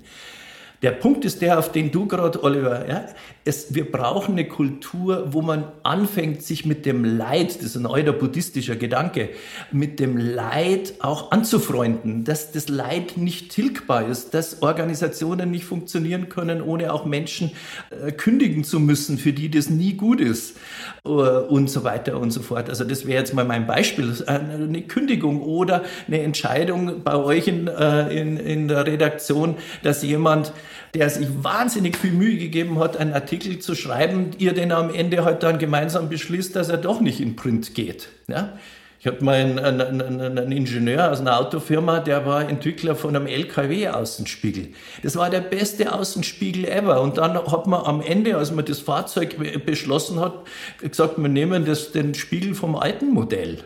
[0.82, 3.06] Der Punkt ist der, auf den du gerade, Oliver, ja,
[3.48, 7.86] es, wir brauchen eine Kultur, wo man anfängt, sich mit dem Leid, das ist ein
[7.86, 9.30] alter buddhistischer Gedanke,
[9.72, 16.28] mit dem Leid auch anzufreunden, dass das Leid nicht tilgbar ist, dass Organisationen nicht funktionieren
[16.28, 17.52] können, ohne auch Menschen
[17.92, 20.58] äh, kündigen zu müssen, für die das nie gut ist
[21.06, 22.68] äh, und so weiter und so fort.
[22.68, 27.68] Also das wäre jetzt mal mein Beispiel, eine Kündigung oder eine Entscheidung bei euch in,
[27.68, 30.52] äh, in, in der Redaktion, dass jemand
[30.94, 35.26] der sich wahnsinnig viel Mühe gegeben hat, einen Artikel zu schreiben, ihr den am Ende
[35.26, 38.10] halt dann gemeinsam beschließt, dass er doch nicht in Print geht.
[38.28, 38.54] Ja?
[39.00, 43.28] Ich hatte mal einen, einen, einen, Ingenieur aus einer Autofirma, der war Entwickler von einem
[43.28, 44.70] LKW-Außenspiegel.
[45.04, 47.02] Das war der beste Außenspiegel ever.
[47.02, 49.36] Und dann hat man am Ende, als man das Fahrzeug
[49.66, 50.34] beschlossen hat,
[50.80, 53.64] gesagt, wir nehmen das, den Spiegel vom alten Modell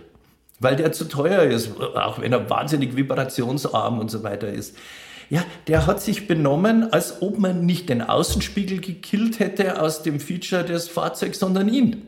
[0.59, 4.75] weil der zu teuer ist, auch wenn er wahnsinnig vibrationsarm und so weiter ist.
[5.29, 10.19] Ja, der hat sich benommen, als ob man nicht den Außenspiegel gekillt hätte aus dem
[10.19, 12.01] Feature des Fahrzeugs, sondern ihn.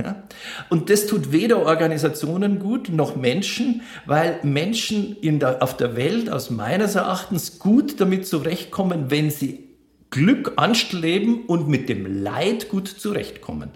[0.00, 0.22] Ja?
[0.70, 6.30] Und das tut weder Organisationen gut noch Menschen, weil Menschen in der, auf der Welt
[6.30, 9.64] aus meines Erachtens gut damit zurechtkommen, wenn sie
[10.10, 13.70] Glück anstreben und mit dem Leid gut zurechtkommen.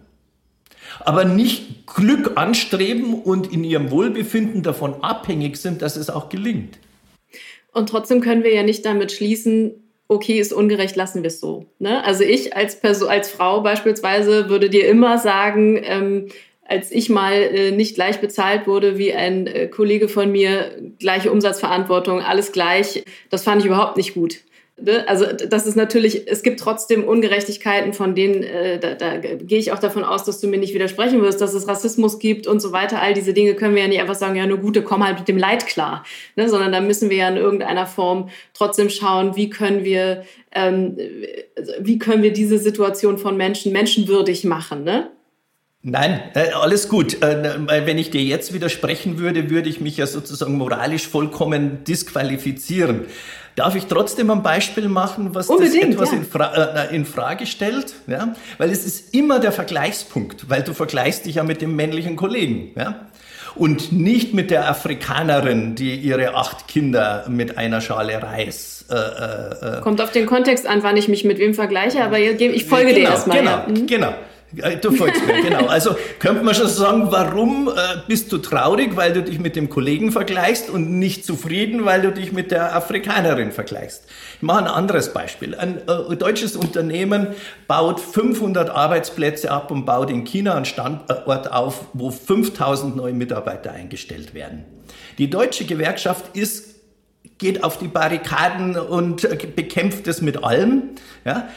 [1.00, 6.78] Aber nicht Glück anstreben und in ihrem Wohlbefinden davon abhängig sind, dass es auch gelingt.
[7.72, 11.66] Und trotzdem können wir ja nicht damit schließen, okay, ist ungerecht, lassen wir es so.
[11.78, 12.02] Ne?
[12.04, 16.28] Also ich als, Person, als Frau beispielsweise würde dir immer sagen, ähm,
[16.66, 21.30] als ich mal äh, nicht gleich bezahlt wurde wie ein äh, Kollege von mir, gleiche
[21.30, 24.40] Umsatzverantwortung, alles gleich, das fand ich überhaupt nicht gut.
[24.80, 25.08] Ne?
[25.08, 29.72] Also das ist natürlich, es gibt trotzdem Ungerechtigkeiten, von denen, äh, da, da gehe ich
[29.72, 32.72] auch davon aus, dass du mir nicht widersprechen wirst, dass es Rassismus gibt und so
[32.72, 33.02] weiter.
[33.02, 35.28] All diese Dinge können wir ja nicht einfach sagen, ja, nur Gute, komm halt mit
[35.28, 36.04] dem Leid klar.
[36.36, 36.48] Ne?
[36.48, 40.96] Sondern da müssen wir ja in irgendeiner Form trotzdem schauen, wie können wir, ähm,
[41.80, 44.84] wie können wir diese Situation von Menschen menschenwürdig machen.
[44.84, 45.10] Ne?
[45.82, 47.22] Nein, äh, alles gut.
[47.22, 53.06] Äh, wenn ich dir jetzt widersprechen würde, würde ich mich ja sozusagen moralisch vollkommen disqualifizieren.
[53.58, 56.16] Darf ich trotzdem ein Beispiel machen, was Unbedingt, das etwas ja.
[56.18, 57.92] in, Fra äh, in, Frage stellt?
[58.06, 58.34] Ja?
[58.56, 62.70] Weil es ist immer der Vergleichspunkt, weil du vergleichst dich ja mit dem männlichen Kollegen.
[62.76, 63.08] Ja?
[63.56, 68.84] Und nicht mit der Afrikanerin, die ihre acht Kinder mit einer Schale Reis.
[68.88, 72.20] Äh, äh, äh Kommt auf den Kontext an, wann ich mich mit wem vergleiche, aber
[72.20, 73.38] ich folge genau, dir erstmal.
[73.38, 73.66] Genau, ja.
[73.66, 73.86] mhm.
[73.88, 74.14] genau.
[74.80, 75.66] Du folgst mir, genau.
[75.66, 77.72] Also könnte man schon sagen, warum äh,
[78.06, 82.12] bist du traurig, weil du dich mit dem Kollegen vergleichst und nicht zufrieden, weil du
[82.12, 84.04] dich mit der Afrikanerin vergleichst.
[84.36, 85.54] Ich mache ein anderes Beispiel.
[85.54, 87.28] Ein äh, deutsches Unternehmen
[87.66, 93.72] baut 500 Arbeitsplätze ab und baut in China einen Standort auf, wo 5000 neue Mitarbeiter
[93.72, 94.64] eingestellt werden.
[95.18, 96.78] Die deutsche Gewerkschaft ist
[97.36, 100.90] geht auf die Barrikaden und bekämpft es mit allem.
[101.24, 101.48] Ja?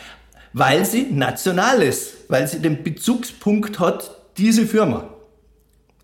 [0.54, 5.10] Weil sie national ist, weil sie den Bezugspunkt hat, diese Firma.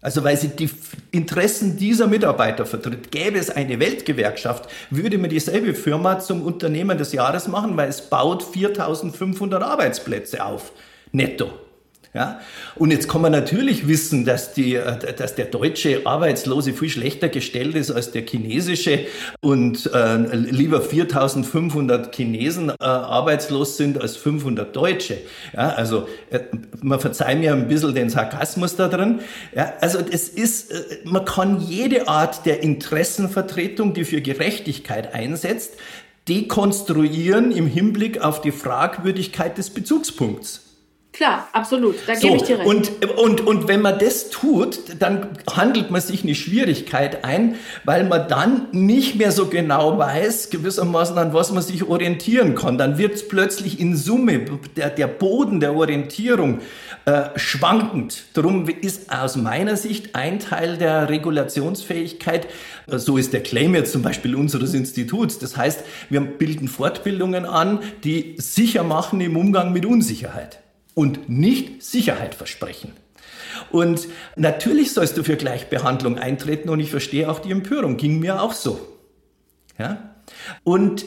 [0.01, 0.69] Also weil sie die
[1.11, 3.11] Interessen dieser Mitarbeiter vertritt.
[3.11, 8.01] Gäbe es eine Weltgewerkschaft, würde man dieselbe Firma zum Unternehmen des Jahres machen, weil es
[8.01, 10.71] baut 4500 Arbeitsplätze auf,
[11.11, 11.51] netto.
[12.17, 12.39] Ja?
[12.73, 17.29] Und jetzt kann man natürlich wissen, dass, die, äh, dass der deutsche Arbeitslose viel schlechter
[17.29, 19.01] gestellt ist als der chinesische
[19.39, 25.19] und äh, lieber 4500 Chinesen äh, arbeitslos sind als 500 Deutsche.
[25.55, 25.69] Ja?
[25.75, 26.39] Also äh,
[26.81, 29.19] man verzeiht mir ein bisschen den Sarkasmus da drin.
[29.55, 29.73] Ja?
[29.79, 35.73] Also es ist, äh, man kann jede Art der Interessenvertretung, die für Gerechtigkeit einsetzt,
[36.27, 40.66] dekonstruieren im Hinblick auf die Fragwürdigkeit des Bezugspunkts.
[41.17, 41.95] Klar, absolut.
[42.05, 42.67] Da so, gebe ich dir recht.
[42.67, 47.55] Und, und, und wenn man das tut, dann handelt man sich eine Schwierigkeit ein,
[47.85, 52.77] weil man dann nicht mehr so genau weiß, gewissermaßen an was man sich orientieren kann.
[52.77, 54.45] Dann wird es plötzlich in Summe,
[54.75, 56.59] der, der Boden der Orientierung
[57.05, 58.25] äh, schwankend.
[58.35, 62.45] Darum ist aus meiner Sicht ein Teil der Regulationsfähigkeit,
[62.85, 65.39] äh, so ist der Claim jetzt zum Beispiel unseres Instituts.
[65.39, 70.59] Das heißt, wir bilden Fortbildungen an, die sicher machen im Umgang mit Unsicherheit
[70.97, 72.91] und nicht Sicherheit versprechen.
[73.71, 78.41] Und natürlich sollst du für Gleichbehandlung eintreten und ich verstehe auch die Empörung, ging mir
[78.41, 78.79] auch so.
[79.77, 80.15] Ja?
[80.63, 81.05] Und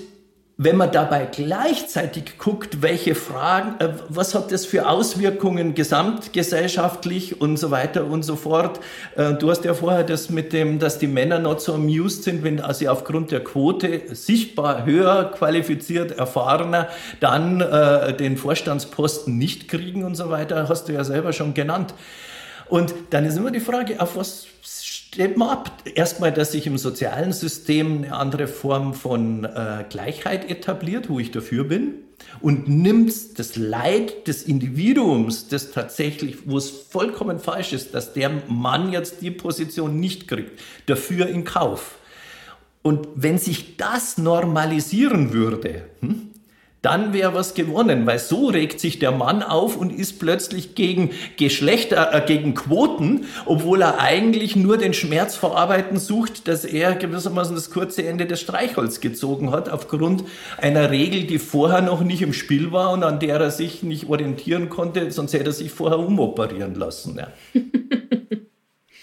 [0.63, 7.57] wenn man dabei gleichzeitig guckt, welche Fragen, äh, was hat das für Auswirkungen gesamtgesellschaftlich und
[7.57, 8.79] so weiter und so fort.
[9.17, 12.45] Äh, du hast ja vorher das mit dem, dass die Männer not so amused sind,
[12.45, 16.89] wenn sie aufgrund der Quote sichtbar höher qualifiziert, erfahrener,
[17.21, 21.95] dann äh, den Vorstandsposten nicht kriegen und so weiter, hast du ja selber schon genannt.
[22.69, 24.47] Und dann ist immer die Frage, auf was
[25.13, 25.83] stellt man ab.
[25.95, 31.33] Erstmal, dass sich im sozialen System eine andere Form von äh, Gleichheit etabliert, wo ich
[31.33, 31.95] dafür bin,
[32.41, 38.31] und nimmt das Leid des Individuums, das tatsächlich, wo es vollkommen falsch ist, dass der
[38.47, 41.99] Mann jetzt die Position nicht kriegt, dafür in Kauf.
[42.83, 46.30] Und wenn sich das normalisieren würde, hm,
[46.83, 51.11] dann wäre was gewonnen, weil so regt sich der Mann auf und ist plötzlich gegen
[51.37, 57.55] Geschlechter, äh, gegen Quoten, obwohl er eigentlich nur den Schmerz verarbeiten sucht, dass er gewissermaßen
[57.55, 60.25] das kurze Ende des Streichholz gezogen hat, aufgrund
[60.57, 64.09] einer Regel, die vorher noch nicht im Spiel war und an der er sich nicht
[64.09, 67.19] orientieren konnte, sonst hätte er sich vorher umoperieren lassen.
[67.19, 67.29] Ja.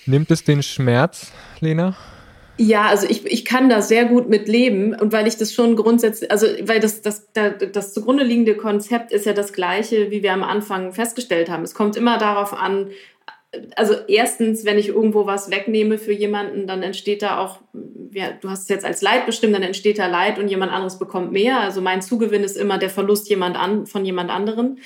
[0.07, 1.95] Nimmt es den Schmerz, Lena?
[2.57, 5.75] Ja, also ich, ich kann da sehr gut mit leben und weil ich das schon
[5.75, 10.33] grundsätzlich, also weil das, das, das, zugrunde liegende Konzept ist ja das gleiche, wie wir
[10.33, 11.63] am Anfang festgestellt haben.
[11.63, 12.89] Es kommt immer darauf an,
[13.75, 17.59] also erstens, wenn ich irgendwo was wegnehme für jemanden, dann entsteht da auch,
[18.11, 20.99] ja, du hast es jetzt als Leid bestimmt, dann entsteht da Leid und jemand anderes
[20.99, 21.59] bekommt mehr.
[21.59, 24.79] Also mein Zugewinn ist immer der Verlust jemand an, von jemand anderen.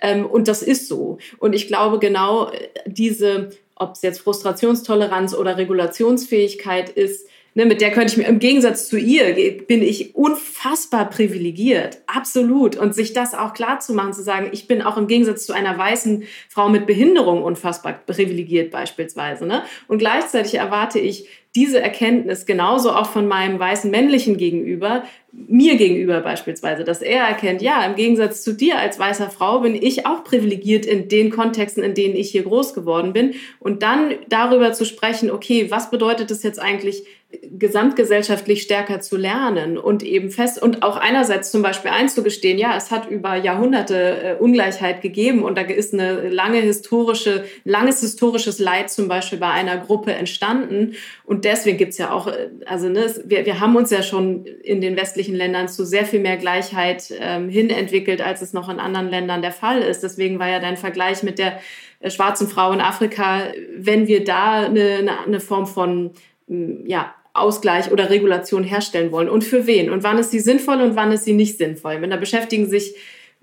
[0.00, 1.18] Ähm, und das ist so.
[1.38, 2.50] Und ich glaube, genau
[2.86, 8.38] diese ob es jetzt Frustrationstoleranz oder Regulationsfähigkeit ist, ne, mit der könnte ich mir, im
[8.38, 9.34] Gegensatz zu ihr,
[9.66, 11.98] bin ich unfassbar privilegiert.
[12.06, 12.76] Absolut.
[12.76, 15.52] Und sich das auch klar zu machen, zu sagen, ich bin auch im Gegensatz zu
[15.52, 19.46] einer weißen Frau mit Behinderung unfassbar privilegiert beispielsweise.
[19.46, 19.62] Ne?
[19.88, 26.20] Und gleichzeitig erwarte ich diese Erkenntnis genauso auch von meinem weißen männlichen Gegenüber, mir gegenüber
[26.20, 30.22] beispielsweise, dass er erkennt, ja, im Gegensatz zu dir als weißer Frau bin ich auch
[30.22, 33.34] privilegiert in den Kontexten, in denen ich hier groß geworden bin.
[33.58, 37.04] Und dann darüber zu sprechen, okay, was bedeutet es jetzt eigentlich,
[37.42, 42.90] gesamtgesellschaftlich stärker zu lernen und eben fest und auch einerseits zum Beispiel einzugestehen, ja, es
[42.90, 48.90] hat über Jahrhunderte äh, Ungleichheit gegeben und da ist eine lange historische, langes historisches Leid
[48.90, 53.44] zum Beispiel bei einer Gruppe entstanden und deswegen gibt's ja auch, äh, also ne, wir,
[53.44, 57.48] wir haben uns ja schon in den westlichen Ländern zu sehr viel mehr Gleichheit ähm,
[57.48, 60.02] hin entwickelt, als es noch in anderen Ländern der Fall ist.
[60.02, 61.58] Deswegen war ja dein Vergleich mit der
[62.00, 66.12] äh, schwarzen Frau in Afrika, wenn wir da eine, eine Form von
[66.48, 70.96] ja, Ausgleich oder Regulation herstellen wollen und für wen und wann ist sie sinnvoll und
[70.96, 72.00] wann ist sie nicht sinnvoll.
[72.00, 72.94] Denn da beschäftigen sich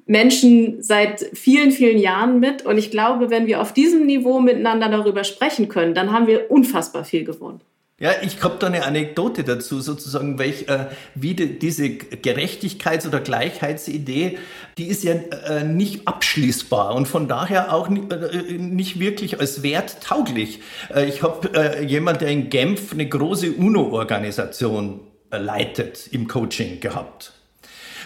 [0.05, 4.89] Menschen seit vielen, vielen Jahren mit und ich glaube, wenn wir auf diesem Niveau miteinander
[4.89, 7.61] darüber sprechen können, dann haben wir unfassbar viel gewonnen.
[8.03, 13.21] Ja, ich habe da eine Anekdote dazu, sozusagen, welch, äh, wie die, diese Gerechtigkeits- oder
[13.21, 14.39] Gleichheitsidee,
[14.77, 19.63] die ist ja äh, nicht abschließbar und von daher auch nicht, äh, nicht wirklich als
[19.63, 20.59] Wert tauglich.
[20.93, 24.99] Äh, ich habe äh, jemand, der in Genf eine große UNO-Organisation
[25.31, 27.31] äh, leitet, im Coaching gehabt.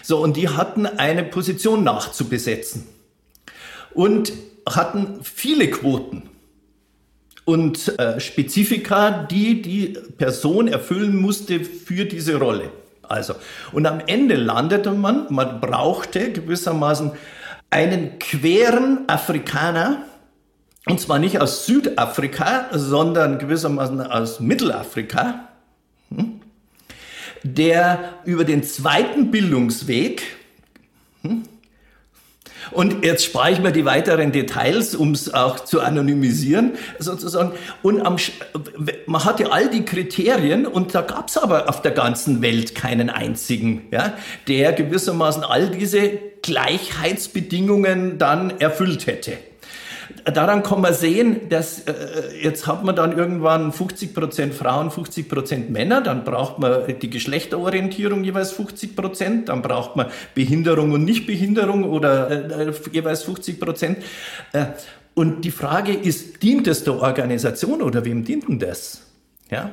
[0.04, 2.86] So, und die hatten eine Position nachzubesetzen
[3.94, 4.32] und
[4.64, 6.30] hatten viele Quoten
[7.48, 12.70] und äh, Spezifika, die die Person erfüllen musste für diese Rolle.
[13.02, 13.36] Also,
[13.72, 17.12] und am Ende landete man, man brauchte gewissermaßen
[17.70, 20.02] einen queren Afrikaner,
[20.84, 25.48] und zwar nicht aus Südafrika, sondern gewissermaßen aus Mittelafrika,
[26.14, 26.42] hm,
[27.44, 30.22] der über den zweiten Bildungsweg
[31.22, 31.44] hm,
[32.70, 37.52] und jetzt spare ich mir die weiteren Details, um es auch zu anonymisieren, sozusagen.
[37.82, 38.16] Und am,
[39.06, 43.10] man hatte all die Kriterien und da gab es aber auf der ganzen Welt keinen
[43.10, 44.14] einzigen, ja,
[44.46, 46.10] der gewissermaßen all diese
[46.42, 49.38] Gleichheitsbedingungen dann erfüllt hätte.
[50.24, 51.94] Daran kann man sehen, dass äh,
[52.42, 57.10] jetzt hat man dann irgendwann 50 Prozent Frauen, 50 Prozent Männer, dann braucht man die
[57.10, 63.98] Geschlechterorientierung jeweils 50 Prozent, dann braucht man Behinderung und Nichtbehinderung oder äh, jeweils 50 Prozent.
[64.52, 64.66] Äh,
[65.14, 69.02] und die Frage ist, dient es der Organisation oder wem dient denn das?
[69.50, 69.72] Ja?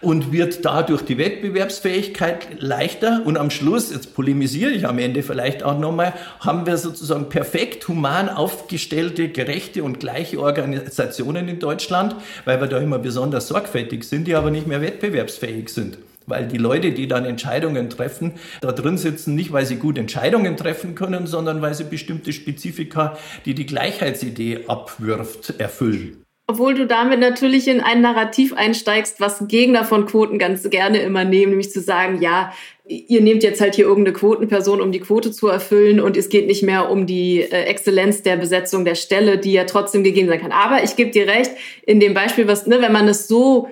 [0.00, 3.22] Und wird dadurch die Wettbewerbsfähigkeit leichter.
[3.24, 7.88] Und am Schluss, jetzt polemisiere ich am Ende vielleicht auch nochmal, haben wir sozusagen perfekt
[7.88, 14.26] human aufgestellte, gerechte und gleiche Organisationen in Deutschland, weil wir da immer besonders sorgfältig sind,
[14.26, 15.98] die aber nicht mehr wettbewerbsfähig sind.
[16.26, 20.56] Weil die Leute, die dann Entscheidungen treffen, da drin sitzen, nicht weil sie gut Entscheidungen
[20.56, 26.25] treffen können, sondern weil sie bestimmte Spezifika, die die Gleichheitsidee abwirft, erfüllen.
[26.48, 31.24] Obwohl du damit natürlich in ein Narrativ einsteigst, was Gegner von Quoten ganz gerne immer
[31.24, 32.52] nehmen, nämlich zu sagen, ja,
[32.86, 36.46] ihr nehmt jetzt halt hier irgendeine Quotenperson, um die Quote zu erfüllen und es geht
[36.46, 40.40] nicht mehr um die äh, Exzellenz der Besetzung der Stelle, die ja trotzdem gegeben sein
[40.40, 40.52] kann.
[40.52, 41.50] Aber ich gebe dir recht,
[41.84, 43.68] in dem Beispiel, was, ne, wenn man es so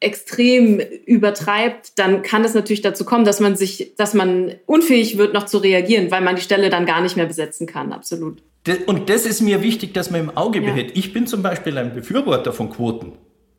[0.00, 5.32] extrem übertreibt, dann kann es natürlich dazu kommen, dass man sich, dass man unfähig wird,
[5.32, 7.92] noch zu reagieren, weil man die Stelle dann gar nicht mehr besetzen kann.
[7.92, 8.42] Absolut.
[8.86, 10.88] Und das ist mir wichtig, dass man im Auge behält.
[10.88, 10.96] Ja.
[10.96, 13.12] Ich bin zum Beispiel ein Befürworter von Quoten.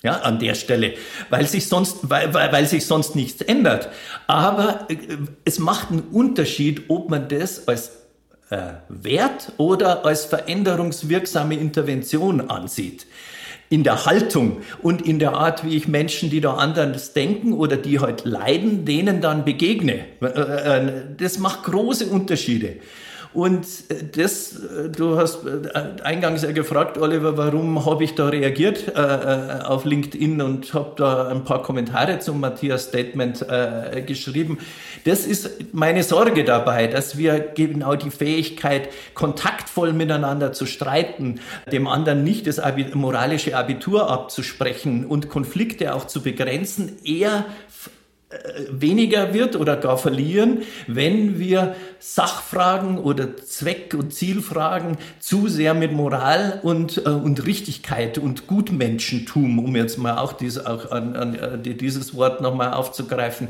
[0.04, 0.94] Ja, an der Stelle,
[1.32, 3.90] weil sich sonst, weil, weil, weil sich sonst nichts ändert.
[4.28, 4.96] Aber äh,
[5.44, 8.04] es macht einen Unterschied, ob man das als
[8.52, 13.08] äh, Wert oder als veränderungswirksame Intervention ansieht
[13.70, 17.76] in der Haltung und in der Art, wie ich Menschen, die da anders denken oder
[17.76, 20.06] die halt leiden, denen dann begegne.
[20.22, 22.78] Äh, äh, das macht große Unterschiede.
[23.38, 28.30] Und äh, das, äh, du hast äh, eingangs ja gefragt, Oliver, warum habe ich da
[28.30, 34.58] reagiert äh, auf LinkedIn und habe da ein paar Kommentare zum Matthias Statement äh, geschrieben.
[35.06, 41.40] Das ist meine Sorge dabei, dass wir genau die Fähigkeit, kontaktvoll miteinander zu streiten,
[41.72, 42.60] dem anderen nicht das
[42.96, 47.46] moralische Abitur abzusprechen und Konflikte auch zu begrenzen, eher
[48.70, 55.94] weniger wird oder gar verlieren, wenn wir Sachfragen oder Zweck- und Zielfragen zu sehr mit
[55.94, 61.36] Moral und, äh, und Richtigkeit und Gutmenschentum, um jetzt mal auch, dies, auch an, an,
[61.36, 63.48] äh, dieses Wort nochmal aufzugreifen,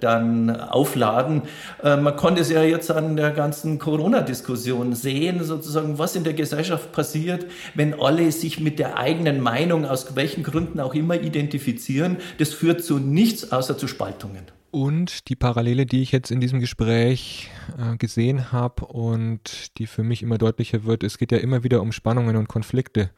[0.00, 1.42] dann aufladen.
[1.82, 6.34] Äh, man konnte es ja jetzt an der ganzen Corona-Diskussion sehen, sozusagen, was in der
[6.34, 12.18] Gesellschaft passiert, wenn alle sich mit der eigenen Meinung aus welchen Gründen auch immer identifizieren.
[12.38, 14.18] Das führt zu nichts außer zu Spalten.
[14.28, 14.52] Bewertungen.
[14.70, 20.02] Und die Parallele, die ich jetzt in diesem Gespräch äh, gesehen habe und die für
[20.02, 23.10] mich immer deutlicher wird, es geht ja immer wieder um Spannungen und Konflikte.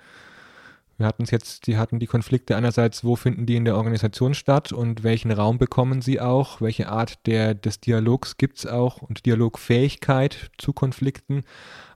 [0.97, 4.35] Wir hatten es jetzt, die hatten die Konflikte einerseits, wo finden die in der Organisation
[4.35, 9.03] statt und welchen Raum bekommen sie auch, welche Art der, des Dialogs gibt es auch
[9.03, 11.43] und Dialogfähigkeit zu Konflikten,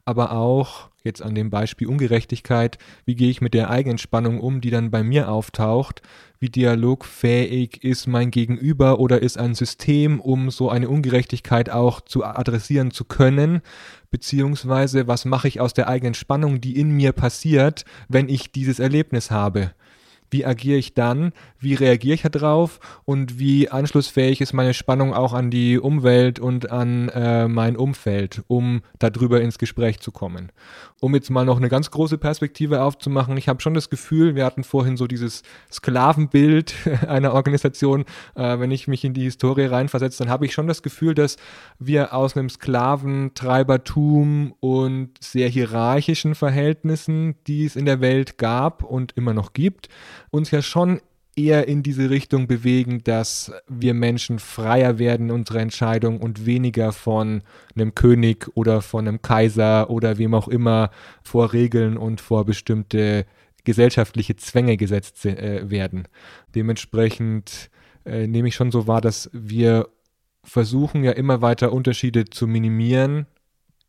[0.07, 4.63] aber auch jetzt an dem Beispiel Ungerechtigkeit, wie gehe ich mit der eigenen Spannung um,
[4.63, 6.01] die dann bei mir auftaucht,
[6.45, 12.23] wie dialogfähig ist mein Gegenüber oder ist ein System, um so eine Ungerechtigkeit auch zu
[12.23, 13.63] adressieren zu können,
[14.11, 18.79] beziehungsweise was mache ich aus der eigenen Spannung, die in mir passiert, wenn ich dieses
[18.79, 19.71] Erlebnis habe
[20.35, 25.33] wie agiere ich dann, wie reagiere ich darauf und wie anschlussfähig ist meine Spannung auch
[25.33, 30.51] an die Umwelt und an äh, mein Umfeld, um darüber ins Gespräch zu kommen.
[31.01, 34.45] Um jetzt mal noch eine ganz große Perspektive aufzumachen, ich habe schon das Gefühl, wir
[34.45, 36.75] hatten vorhin so dieses Sklavenbild
[37.07, 38.05] einer Organisation,
[38.35, 41.37] äh, wenn ich mich in die Historie reinversetze, dann habe ich schon das Gefühl, dass
[41.79, 49.17] wir aus einem Sklaventreibertum und sehr hierarchischen Verhältnissen, die es in der Welt gab und
[49.17, 49.89] immer noch gibt,
[50.35, 51.01] uns ja schon
[51.37, 56.93] eher in diese Richtung bewegen, dass wir Menschen freier werden in unserer Entscheidung und weniger
[56.93, 57.43] von
[57.75, 60.91] einem König oder von einem Kaiser oder wem auch immer
[61.23, 63.27] vor Regeln und vor bestimmte
[63.65, 66.07] gesellschaftliche Zwänge gesetzt äh, werden.
[66.55, 67.71] Dementsprechend
[68.05, 69.89] äh, nehme ich schon so wahr, dass wir
[70.45, 73.27] versuchen ja immer weiter Unterschiede zu minimieren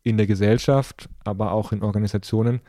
[0.02, 2.60] in der Gesellschaft, aber auch in Organisationen.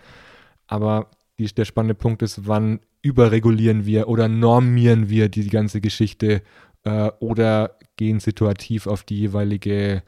[0.67, 1.09] Aber
[1.39, 6.41] die, der spannende Punkt ist, wann überregulieren wir oder normieren wir die ganze Geschichte
[6.83, 10.03] äh, oder gehen situativ auf die jeweilige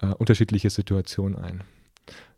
[0.00, 1.62] äh, unterschiedliche Situation ein.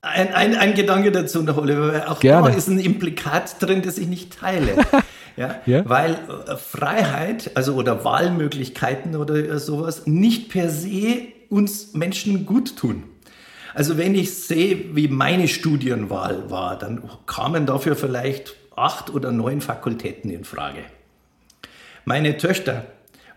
[0.02, 2.10] Ein, ein, ein Gedanke dazu noch, Oliver.
[2.10, 2.50] Auch Gerne.
[2.50, 4.76] da ist ein Implikat drin, das ich nicht teile.
[5.36, 5.60] ja?
[5.66, 5.88] ja?
[5.88, 6.12] Weil
[6.46, 13.04] äh, Freiheit, also oder Wahlmöglichkeiten oder sowas, nicht per se uns Menschen gut tun.
[13.74, 19.60] Also wenn ich sehe, wie meine Studienwahl war, dann kamen dafür vielleicht acht oder neun
[19.60, 20.84] Fakultäten in Frage.
[22.04, 22.86] Meine Töchter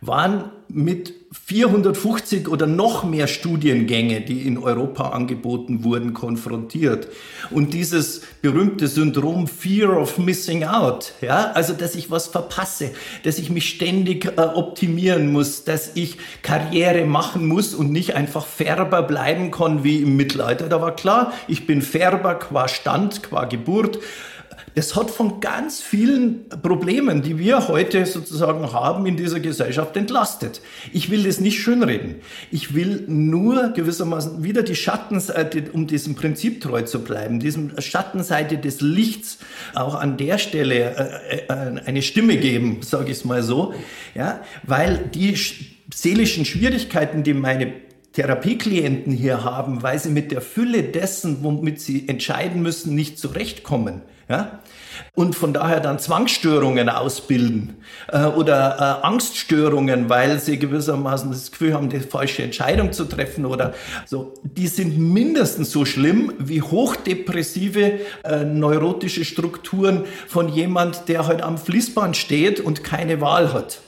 [0.02, 7.08] waren mit 450 oder noch mehr Studiengänge, die in Europa angeboten wurden, konfrontiert.
[7.50, 12.92] Und dieses berühmte Syndrom Fear of Missing Out, ja, also dass ich was verpasse,
[13.24, 18.46] dass ich mich ständig äh, optimieren muss, dass ich Karriere machen muss und nicht einfach
[18.46, 20.70] Färber bleiben kann wie im Mittelalter.
[20.70, 24.00] Da war klar, ich bin Färber qua Stand, qua Geburt
[24.76, 30.62] das hat von ganz vielen Problemen, die wir heute sozusagen haben in dieser Gesellschaft, entlastet.
[30.94, 32.16] Ich will das nicht schönreden.
[32.52, 38.58] Ich will nur gewissermaßen wieder die Schattenseite, um diesem Prinzip treu zu bleiben, diesem Schattenseite
[38.58, 39.40] des Lichts
[39.74, 40.96] auch an der Stelle
[41.30, 43.74] äh, äh, eine Stimme geben, sage ich es mal so,
[44.16, 45.36] ja, weil die
[45.94, 47.74] seelischen Schwierigkeiten, die meine
[48.14, 54.02] Therapieklienten hier haben, weil sie mit der Fülle dessen, womit sie entscheiden müssen, nicht zurechtkommen.
[54.30, 54.60] Ja?
[55.16, 57.78] Und von daher dann Zwangsstörungen ausbilden
[58.10, 63.46] äh, oder äh, Angststörungen, weil sie gewissermaßen das Gefühl haben, die falsche Entscheidung zu treffen
[63.46, 63.74] oder
[64.06, 64.36] so.
[64.44, 71.58] Die sind mindestens so schlimm wie hochdepressive äh, neurotische Strukturen von jemand, der halt am
[71.58, 73.82] Fließband steht und keine Wahl hat.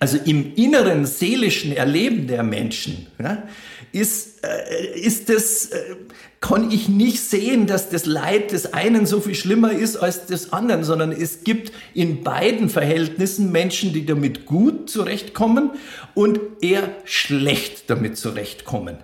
[0.00, 3.42] Also im inneren seelischen Erleben der Menschen ja,
[3.92, 5.96] ist, äh, ist das, äh,
[6.40, 10.52] kann ich nicht sehen, dass das Leid des einen so viel schlimmer ist als des
[10.52, 15.70] anderen, sondern es gibt in beiden Verhältnissen Menschen, die damit gut zurechtkommen
[16.14, 18.98] und eher schlecht damit zurechtkommen.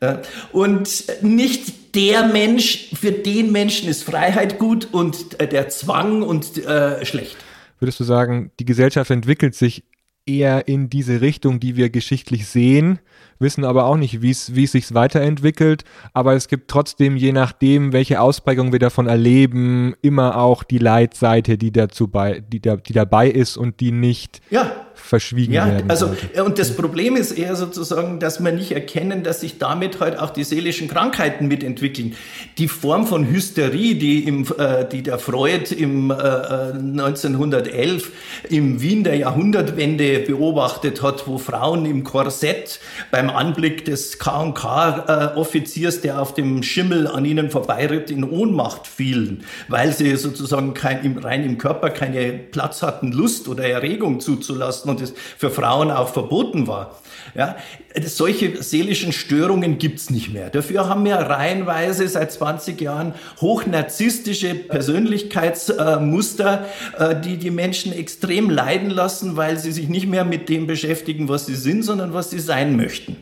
[0.00, 0.16] Äh,
[0.52, 6.64] und nicht der Mensch, für den Menschen ist Freiheit gut und äh, der Zwang und
[6.64, 7.36] äh, schlecht.
[7.78, 9.84] Würdest du sagen, die Gesellschaft entwickelt sich
[10.26, 13.00] eher in diese Richtung, die wir geschichtlich sehen,
[13.40, 15.84] wissen aber auch nicht, wie es sich weiterentwickelt.
[16.12, 21.58] Aber es gibt trotzdem, je nachdem, welche Ausprägung wir davon erleben, immer auch die Leitseite,
[21.58, 25.90] die dazu bei, die, da, die dabei ist und die nicht ja verschwiegen ja, werden.
[25.90, 26.44] Also, sollte.
[26.44, 30.30] und das Problem ist eher sozusagen, dass wir nicht erkennen, dass sich damit halt auch
[30.30, 32.14] die seelischen Krankheiten mitentwickeln.
[32.58, 38.10] Die Form von Hysterie, die, im, äh, die der Freud im äh, 1911
[38.50, 42.80] im Wien der Jahrhundertwende beobachtet hat, wo Frauen im Korsett
[43.10, 49.92] beim Anblick des K&K-Offiziers, der auf dem Schimmel an ihnen vorbeiritt, in Ohnmacht fielen, weil
[49.92, 55.14] sie sozusagen kein, rein im Körper keinen Platz hatten, Lust oder Erregung zuzulassen und es
[55.36, 57.00] für Frauen auch verboten war.
[57.34, 57.56] Ja,
[58.04, 60.50] solche seelischen Störungen gibt's nicht mehr.
[60.50, 66.66] Dafür haben wir reihenweise seit 20 Jahren hochnarzisstische Persönlichkeitsmuster,
[66.98, 71.28] äh, die die Menschen extrem leiden lassen, weil sie sich nicht mehr mit dem beschäftigen,
[71.28, 73.16] was sie sind, sondern was sie sein möchten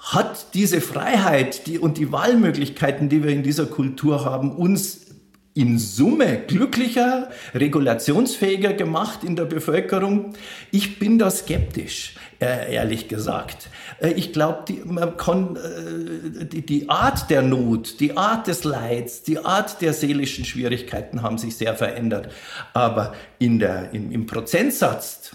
[0.00, 5.06] hat diese Freiheit die, und die Wahlmöglichkeiten, die wir in dieser Kultur haben, uns
[5.54, 10.34] in Summe glücklicher, regulationsfähiger gemacht in der Bevölkerung?
[10.70, 13.68] Ich bin da skeptisch, äh, ehrlich gesagt.
[14.00, 19.80] Äh, ich glaube, äh, die, die Art der Not, die Art des Leids, die Art
[19.80, 22.32] der seelischen Schwierigkeiten haben sich sehr verändert.
[22.74, 25.32] Aber in der, im, im Prozentsatz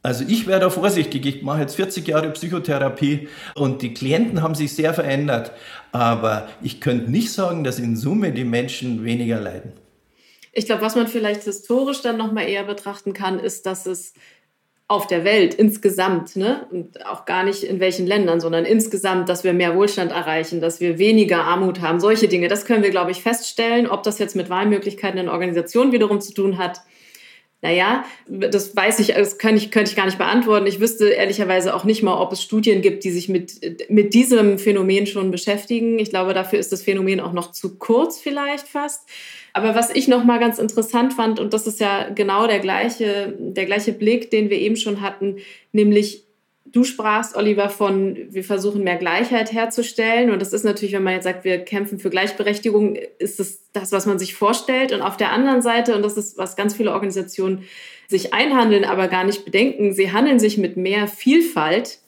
[0.00, 1.26] also ich wäre da vorsichtig.
[1.26, 5.52] Ich mache jetzt 40 Jahre Psychotherapie und die Klienten haben sich sehr verändert.
[5.92, 9.72] Aber ich könnte nicht sagen, dass in Summe die Menschen weniger leiden.
[10.52, 14.14] Ich glaube, was man vielleicht historisch dann nochmal eher betrachten kann, ist, dass es
[14.90, 19.44] auf der Welt insgesamt, ne, und auch gar nicht in welchen Ländern, sondern insgesamt, dass
[19.44, 23.10] wir mehr Wohlstand erreichen, dass wir weniger Armut haben, solche Dinge, das können wir, glaube
[23.10, 23.86] ich, feststellen.
[23.86, 26.80] Ob das jetzt mit Wahlmöglichkeiten in Organisationen wiederum zu tun hat,
[27.60, 30.66] naja, das weiß ich, das kann ich, könnte ich gar nicht beantworten.
[30.66, 34.58] Ich wüsste ehrlicherweise auch nicht mal, ob es Studien gibt, die sich mit, mit diesem
[34.60, 35.98] Phänomen schon beschäftigen.
[35.98, 39.08] Ich glaube, dafür ist das Phänomen auch noch zu kurz vielleicht fast.
[39.52, 43.34] Aber was ich noch mal ganz interessant fand, und das ist ja genau der gleiche,
[43.38, 45.36] der gleiche Blick, den wir eben schon hatten,
[45.72, 46.24] nämlich
[46.70, 50.30] Du sprachst, Oliver, von, wir versuchen mehr Gleichheit herzustellen.
[50.30, 53.90] Und das ist natürlich, wenn man jetzt sagt, wir kämpfen für Gleichberechtigung, ist das das,
[53.92, 54.92] was man sich vorstellt.
[54.92, 57.64] Und auf der anderen Seite, und das ist, was ganz viele Organisationen
[58.06, 62.00] sich einhandeln, aber gar nicht bedenken, sie handeln sich mit mehr Vielfalt,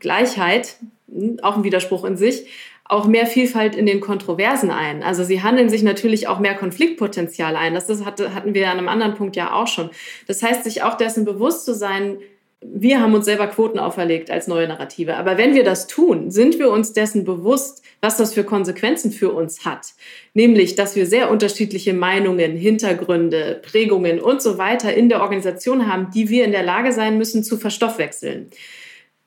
[0.00, 0.76] Gleichheit,
[1.08, 2.46] hm, auch ein Widerspruch in sich,
[2.92, 5.02] auch mehr Vielfalt in den Kontroversen ein.
[5.02, 7.74] Also sie handeln sich natürlich auch mehr Konfliktpotenzial ein.
[7.74, 9.90] Das hatten wir an einem anderen Punkt ja auch schon.
[10.26, 12.18] Das heißt, sich auch dessen bewusst zu sein,
[12.60, 15.16] wir haben uns selber Quoten auferlegt als neue Narrative.
[15.16, 19.32] Aber wenn wir das tun, sind wir uns dessen bewusst, was das für Konsequenzen für
[19.32, 19.94] uns hat.
[20.34, 26.10] Nämlich, dass wir sehr unterschiedliche Meinungen, Hintergründe, Prägungen und so weiter in der Organisation haben,
[26.14, 28.50] die wir in der Lage sein müssen zu verstoffwechseln.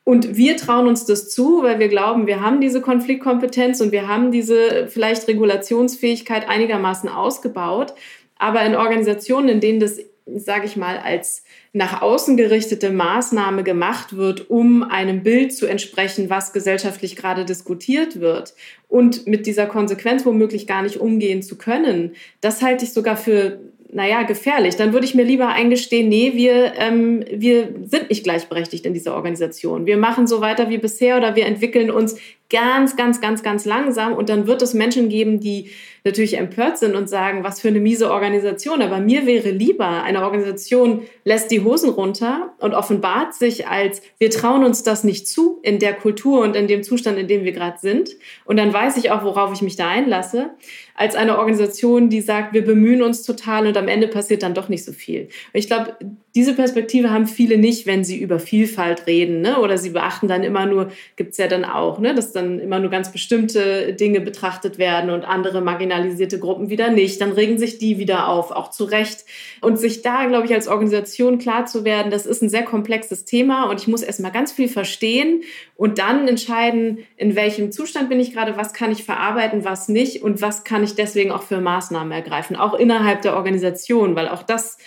[0.05, 4.07] Und wir trauen uns das zu, weil wir glauben, wir haben diese Konfliktkompetenz und wir
[4.07, 7.93] haben diese vielleicht Regulationsfähigkeit einigermaßen ausgebaut.
[8.37, 14.15] Aber in Organisationen, in denen das sage ich mal, als nach außen gerichtete Maßnahme gemacht
[14.15, 18.55] wird, um einem Bild zu entsprechen, was gesellschaftlich gerade diskutiert wird
[18.87, 23.59] und mit dieser Konsequenz womöglich gar nicht umgehen zu können, das halte ich sogar für
[23.95, 24.75] naja, gefährlich.
[24.75, 29.15] Dann würde ich mir lieber eingestehen, nee, wir, ähm, wir sind nicht gleichberechtigt in dieser
[29.15, 29.85] Organisation.
[29.85, 32.17] Wir machen so weiter wie bisher oder wir entwickeln uns
[32.49, 34.13] ganz, ganz, ganz, ganz langsam.
[34.13, 35.71] Und dann wird es Menschen geben, die
[36.03, 38.81] natürlich empört sind und sagen, was für eine miese Organisation.
[38.81, 44.29] Aber mir wäre lieber, eine Organisation lässt die Hosen runter und offenbart sich als, wir
[44.29, 47.53] trauen uns das nicht zu in der Kultur und in dem Zustand, in dem wir
[47.53, 48.11] gerade sind.
[48.43, 50.51] Und dann weiß ich auch, worauf ich mich da einlasse,
[50.95, 54.69] als eine Organisation, die sagt, wir bemühen uns total und am Ende passiert dann doch
[54.69, 55.23] nicht so viel.
[55.23, 55.97] Und ich glaube,
[56.35, 59.59] diese Perspektive haben viele nicht, wenn sie über Vielfalt reden, ne?
[59.59, 62.13] oder sie beachten dann immer nur, gibt's ja dann auch, ne?
[62.13, 67.19] dass dann immer nur ganz bestimmte Dinge betrachtet werden und andere marginalisierte Gruppen wieder nicht.
[67.19, 69.25] Dann regen sich die wieder auf, auch zu Recht.
[69.61, 73.25] Und sich da, glaube ich, als Organisation klar zu werden, das ist ein sehr komplexes
[73.25, 75.41] Thema und ich muss erstmal ganz viel verstehen
[75.77, 80.21] und dann entscheiden, in welchem Zustand bin ich gerade, was kann ich verarbeiten, was nicht
[80.21, 84.43] und was kann ich deswegen auch für Maßnahmen ergreifen, auch innerhalb der Organisation, weil auch
[84.43, 84.77] das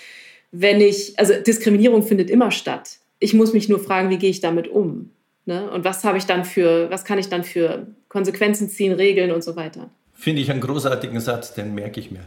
[0.50, 2.98] wenn ich, also Diskriminierung findet immer statt.
[3.18, 5.10] Ich muss mich nur fragen, wie gehe ich damit um?
[5.44, 5.70] Ne?
[5.70, 9.42] Und was habe ich dann für, was kann ich dann für Konsequenzen ziehen, Regeln und
[9.42, 9.90] so weiter?
[10.14, 12.24] Finde ich einen großartigen Satz, den merke ich mir.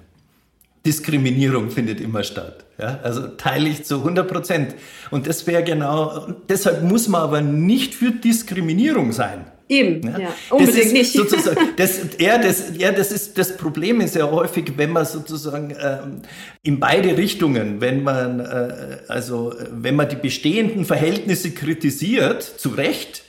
[0.85, 2.65] Diskriminierung findet immer statt.
[2.79, 2.99] Ja?
[3.03, 4.75] Also teile ich zu 100 Prozent.
[5.11, 9.45] Und das wäre genau, deshalb muss man aber nicht für Diskriminierung sein.
[9.69, 11.13] Eben, ja, ja unbedingt nicht.
[11.13, 15.73] Sozusagen, das, ja, das, ja, das ist das Problem ist ja häufig, wenn man sozusagen
[15.81, 16.21] ähm,
[16.61, 23.23] in beide Richtungen, wenn man äh, also wenn man die bestehenden Verhältnisse kritisiert, zu Recht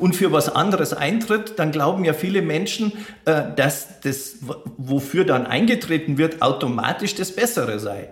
[0.00, 2.92] und für was anderes eintritt, dann glauben ja viele Menschen,
[3.24, 4.38] äh, dass das,
[4.76, 8.08] wofür dann eingetreten wird, automatisch das Bessere sei.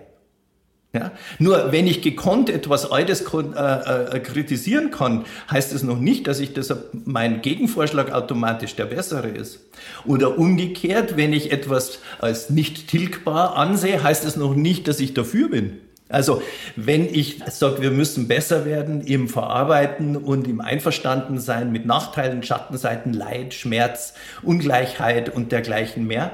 [0.93, 1.11] Ja?
[1.37, 6.39] Nur wenn ich gekonnt etwas Altes äh, äh, kritisieren kann, heißt es noch nicht, dass
[6.39, 9.59] ich deshalb mein Gegenvorschlag automatisch der bessere ist.
[10.05, 15.13] Oder umgekehrt, wenn ich etwas als nicht tilgbar ansehe, heißt es noch nicht, dass ich
[15.13, 15.77] dafür bin.
[16.11, 16.41] Also
[16.75, 23.13] wenn ich sage, wir müssen besser werden im Verarbeiten und im Einverstandensein mit Nachteilen, Schattenseiten,
[23.13, 26.31] Leid, Schmerz, Ungleichheit und dergleichen mehr,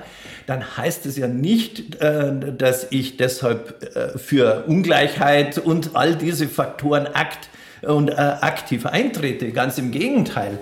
[0.48, 6.48] dann heißt es ja nicht, äh, dass ich deshalb äh, für Ungleichheit und all diese
[6.48, 7.50] Faktoren akt
[7.82, 9.52] und äh, aktiv eintrete.
[9.52, 10.58] Ganz im Gegenteil.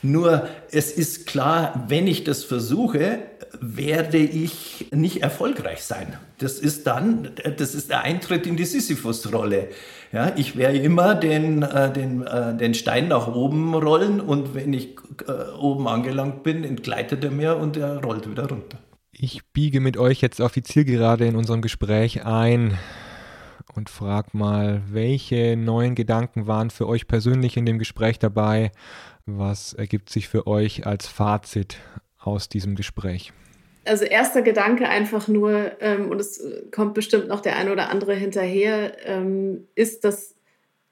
[0.00, 3.20] Nur es ist klar, wenn ich das versuche,
[3.60, 6.16] werde ich nicht erfolgreich sein.
[6.38, 9.68] Das ist dann, das ist der Eintritt in die Sisyphus-Rolle.
[10.12, 14.72] Ja, ich werde immer den, äh, den, äh, den Stein nach oben rollen und wenn
[14.72, 18.78] ich äh, oben angelangt bin, entgleitet er mir und er rollt wieder runter.
[19.12, 22.78] Ich biege mit euch jetzt auf die Zielgerade in unserem Gespräch ein
[23.74, 28.72] und frage mal, welche neuen Gedanken waren für euch persönlich in dem Gespräch dabei?
[29.26, 31.78] Was ergibt sich für euch als Fazit
[32.18, 33.32] aus diesem Gespräch?
[33.84, 38.14] Also erster Gedanke einfach nur, ähm, und es kommt bestimmt noch der ein oder andere
[38.14, 40.33] hinterher, ähm, ist, dass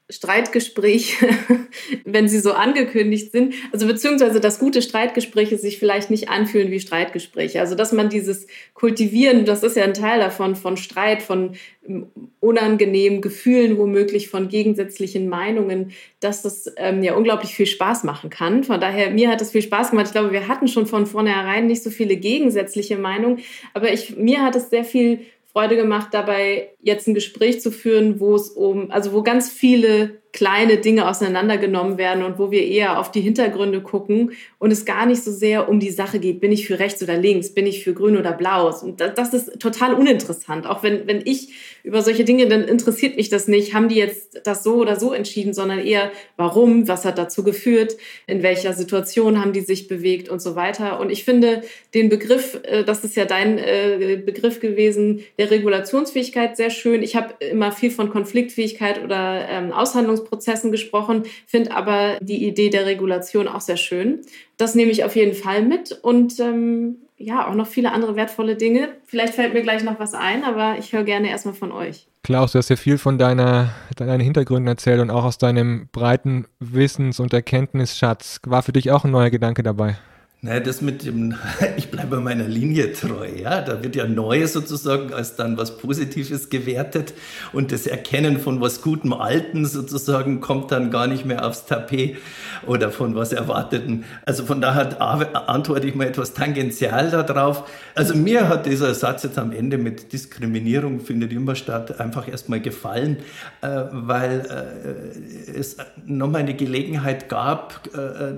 [0.09, 1.27] Streitgespräche,
[2.05, 6.81] wenn sie so angekündigt sind, also beziehungsweise dass gute Streitgespräche sich vielleicht nicht anfühlen wie
[6.81, 7.61] Streitgespräche.
[7.61, 11.55] Also dass man dieses Kultivieren, das ist ja ein Teil davon, von Streit, von
[11.87, 12.07] ähm,
[12.41, 18.65] unangenehmen Gefühlen, womöglich von gegensätzlichen Meinungen, dass das ähm, ja unglaublich viel Spaß machen kann.
[18.65, 20.07] Von daher, mir hat es viel Spaß gemacht.
[20.07, 23.39] Ich glaube, wir hatten schon von vornherein nicht so viele gegensätzliche Meinungen,
[23.73, 25.21] aber ich, mir hat es sehr viel
[25.53, 30.21] Freude gemacht, dabei jetzt ein Gespräch zu führen, wo es um, also wo ganz viele
[30.33, 35.05] kleine Dinge auseinandergenommen werden und wo wir eher auf die Hintergründe gucken und es gar
[35.05, 37.83] nicht so sehr um die Sache geht, bin ich für rechts oder links, bin ich
[37.83, 38.73] für grün oder blau.
[38.81, 40.65] Und das ist total uninteressant.
[40.65, 41.53] Auch wenn, wenn ich
[41.83, 45.13] über solche Dinge, dann interessiert mich das nicht, haben die jetzt das so oder so
[45.13, 47.95] entschieden, sondern eher, warum, was hat dazu geführt,
[48.25, 50.99] in welcher Situation haben die sich bewegt und so weiter.
[50.99, 51.61] Und ich finde
[51.93, 57.03] den Begriff, äh, das ist ja dein äh, Begriff gewesen, der Regulationsfähigkeit sehr schön.
[57.03, 62.69] Ich habe immer viel von Konfliktfähigkeit oder ähm, Aushandlungs Entscheidungsprozessen gesprochen, finde aber die Idee
[62.69, 64.21] der Regulation auch sehr schön.
[64.57, 68.55] Das nehme ich auf jeden Fall mit und ähm, ja, auch noch viele andere wertvolle
[68.55, 68.89] Dinge.
[69.05, 72.07] Vielleicht fällt mir gleich noch was ein, aber ich höre gerne erstmal von euch.
[72.23, 76.45] Klaus, du hast ja viel von deiner, deinen Hintergründen erzählt und auch aus deinem breiten
[76.59, 78.39] Wissens- und Erkenntnisschatz.
[78.45, 79.97] War für dich auch ein neuer Gedanke dabei?
[80.45, 81.35] Naja, das mit dem,
[81.77, 83.61] ich bleibe meiner Linie treu, ja.
[83.61, 87.13] Da wird ja neu sozusagen als dann was Positives gewertet
[87.53, 92.17] und das Erkennen von was Gutem Alten sozusagen kommt dann gar nicht mehr aufs Tapet
[92.67, 94.03] oder von was Erwarteten.
[94.25, 95.01] Also von daher
[95.47, 97.63] antworte ich mal etwas tangential darauf.
[97.95, 102.59] Also mir hat dieser Satz jetzt am Ende mit Diskriminierung findet immer statt einfach erstmal
[102.59, 103.19] gefallen,
[103.61, 108.33] äh, weil äh, es nochmal eine Gelegenheit gab, äh,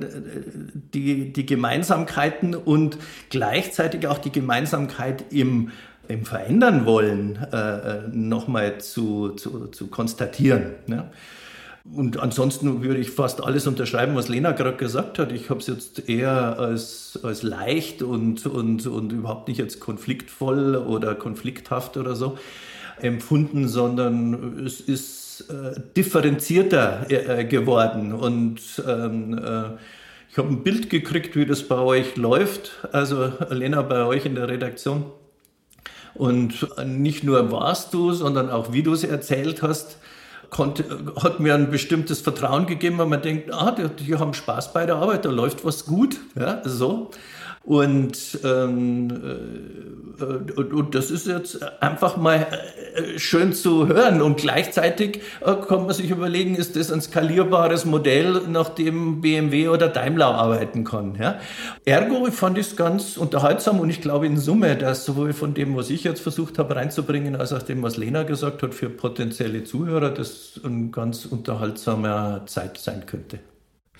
[0.93, 2.97] die, die gemeinsam Gemeinsamkeiten und
[3.29, 5.71] gleichzeitig auch die Gemeinsamkeit im,
[6.07, 10.71] im Verändern wollen äh, äh nochmal zu, zu, zu konstatieren.
[10.87, 11.09] Ne?
[11.93, 15.31] Und ansonsten würde ich fast alles unterschreiben, was Lena gerade gesagt hat.
[15.31, 20.75] Ich habe es jetzt eher als, als leicht und, und, und überhaupt nicht als konfliktvoll
[20.75, 22.37] oder konflikthaft oder so
[22.99, 29.77] empfunden, sondern es ist äh, differenzierter äh, geworden und ähm, äh,
[30.35, 34.35] ich habe ein Bild gekriegt, wie das bei euch läuft, also Lena bei euch in
[34.35, 35.05] der Redaktion.
[36.13, 39.97] Und nicht nur warst du, sondern auch wie du es erzählt hast,
[40.49, 44.73] konnte, hat mir ein bestimmtes Vertrauen gegeben, weil man denkt, ah, die, die, haben Spaß
[44.73, 47.11] bei der Arbeit, da läuft was gut, ja, so.
[47.65, 49.09] Und, ähm,
[50.19, 52.45] äh, und, und, das ist jetzt einfach mal
[52.95, 54.21] äh, schön zu hören.
[54.21, 59.69] Und gleichzeitig äh, kann man sich überlegen, ist das ein skalierbares Modell, nach dem BMW
[59.69, 61.15] oder Daimler arbeiten kann.
[61.19, 61.39] Ja?
[61.85, 65.75] Ergo fand ich es ganz unterhaltsam und ich glaube in Summe, dass sowohl von dem,
[65.75, 69.63] was ich jetzt versucht habe reinzubringen, als auch dem, was Lena gesagt hat, für potenzielle
[69.63, 73.39] Zuhörer, das ein ganz unterhaltsamer Zeit sein könnte.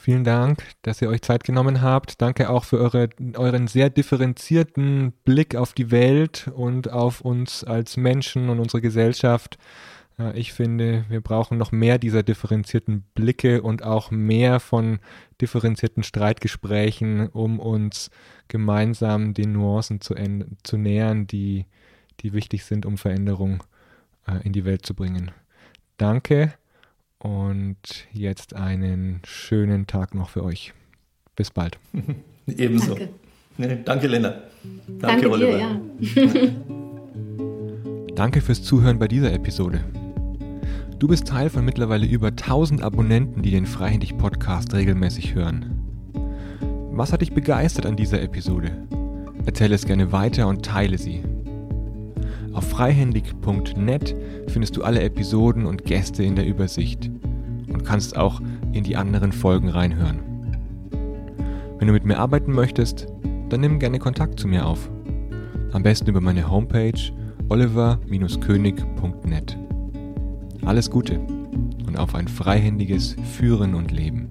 [0.06, 2.22] Vielen Dank, dass ihr euch Zeit genommen habt.
[2.22, 7.98] Danke auch für eure, euren sehr differenzierten Blick auf die Welt und auf uns als
[7.98, 9.58] Menschen und unsere Gesellschaft.
[10.36, 15.00] Ich finde, wir brauchen noch mehr dieser differenzierten Blicke und auch mehr von
[15.42, 18.12] differenzierten Streitgesprächen, um uns
[18.48, 20.14] gemeinsam den Nuancen zu,
[20.62, 21.66] zu nähern, die,
[22.20, 23.64] die wichtig sind, um Veränderung
[24.28, 25.32] äh, in die Welt zu bringen.
[25.98, 26.54] Danke
[27.26, 30.74] und jetzt einen schönen Tag noch für euch.
[31.36, 31.80] Bis bald.
[32.48, 32.96] Ebenso.
[33.58, 34.30] Danke, danke Lena.
[35.00, 35.80] Danke, danke Oliver.
[36.00, 36.52] Dir, ja.
[38.16, 39.84] danke fürs Zuhören bei dieser Episode.
[41.00, 45.82] Du bist Teil von mittlerweile über 1000 Abonnenten, die den Freihändig Podcast regelmäßig hören.
[46.92, 48.88] Was hat dich begeistert an dieser Episode?
[49.48, 51.24] Erzähle es gerne weiter und teile sie.
[52.56, 54.16] Auf freihändig.net
[54.48, 57.12] findest du alle Episoden und Gäste in der Übersicht
[57.68, 58.40] und kannst auch
[58.72, 60.22] in die anderen Folgen reinhören.
[61.78, 63.08] Wenn du mit mir arbeiten möchtest,
[63.50, 64.90] dann nimm gerne Kontakt zu mir auf.
[65.74, 67.12] Am besten über meine Homepage
[67.50, 69.58] oliver-könig.net.
[70.64, 71.20] Alles Gute
[71.86, 74.30] und auf ein freihändiges Führen und Leben.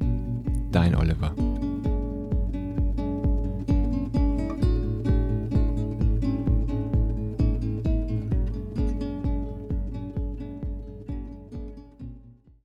[0.72, 1.34] Dein Oliver.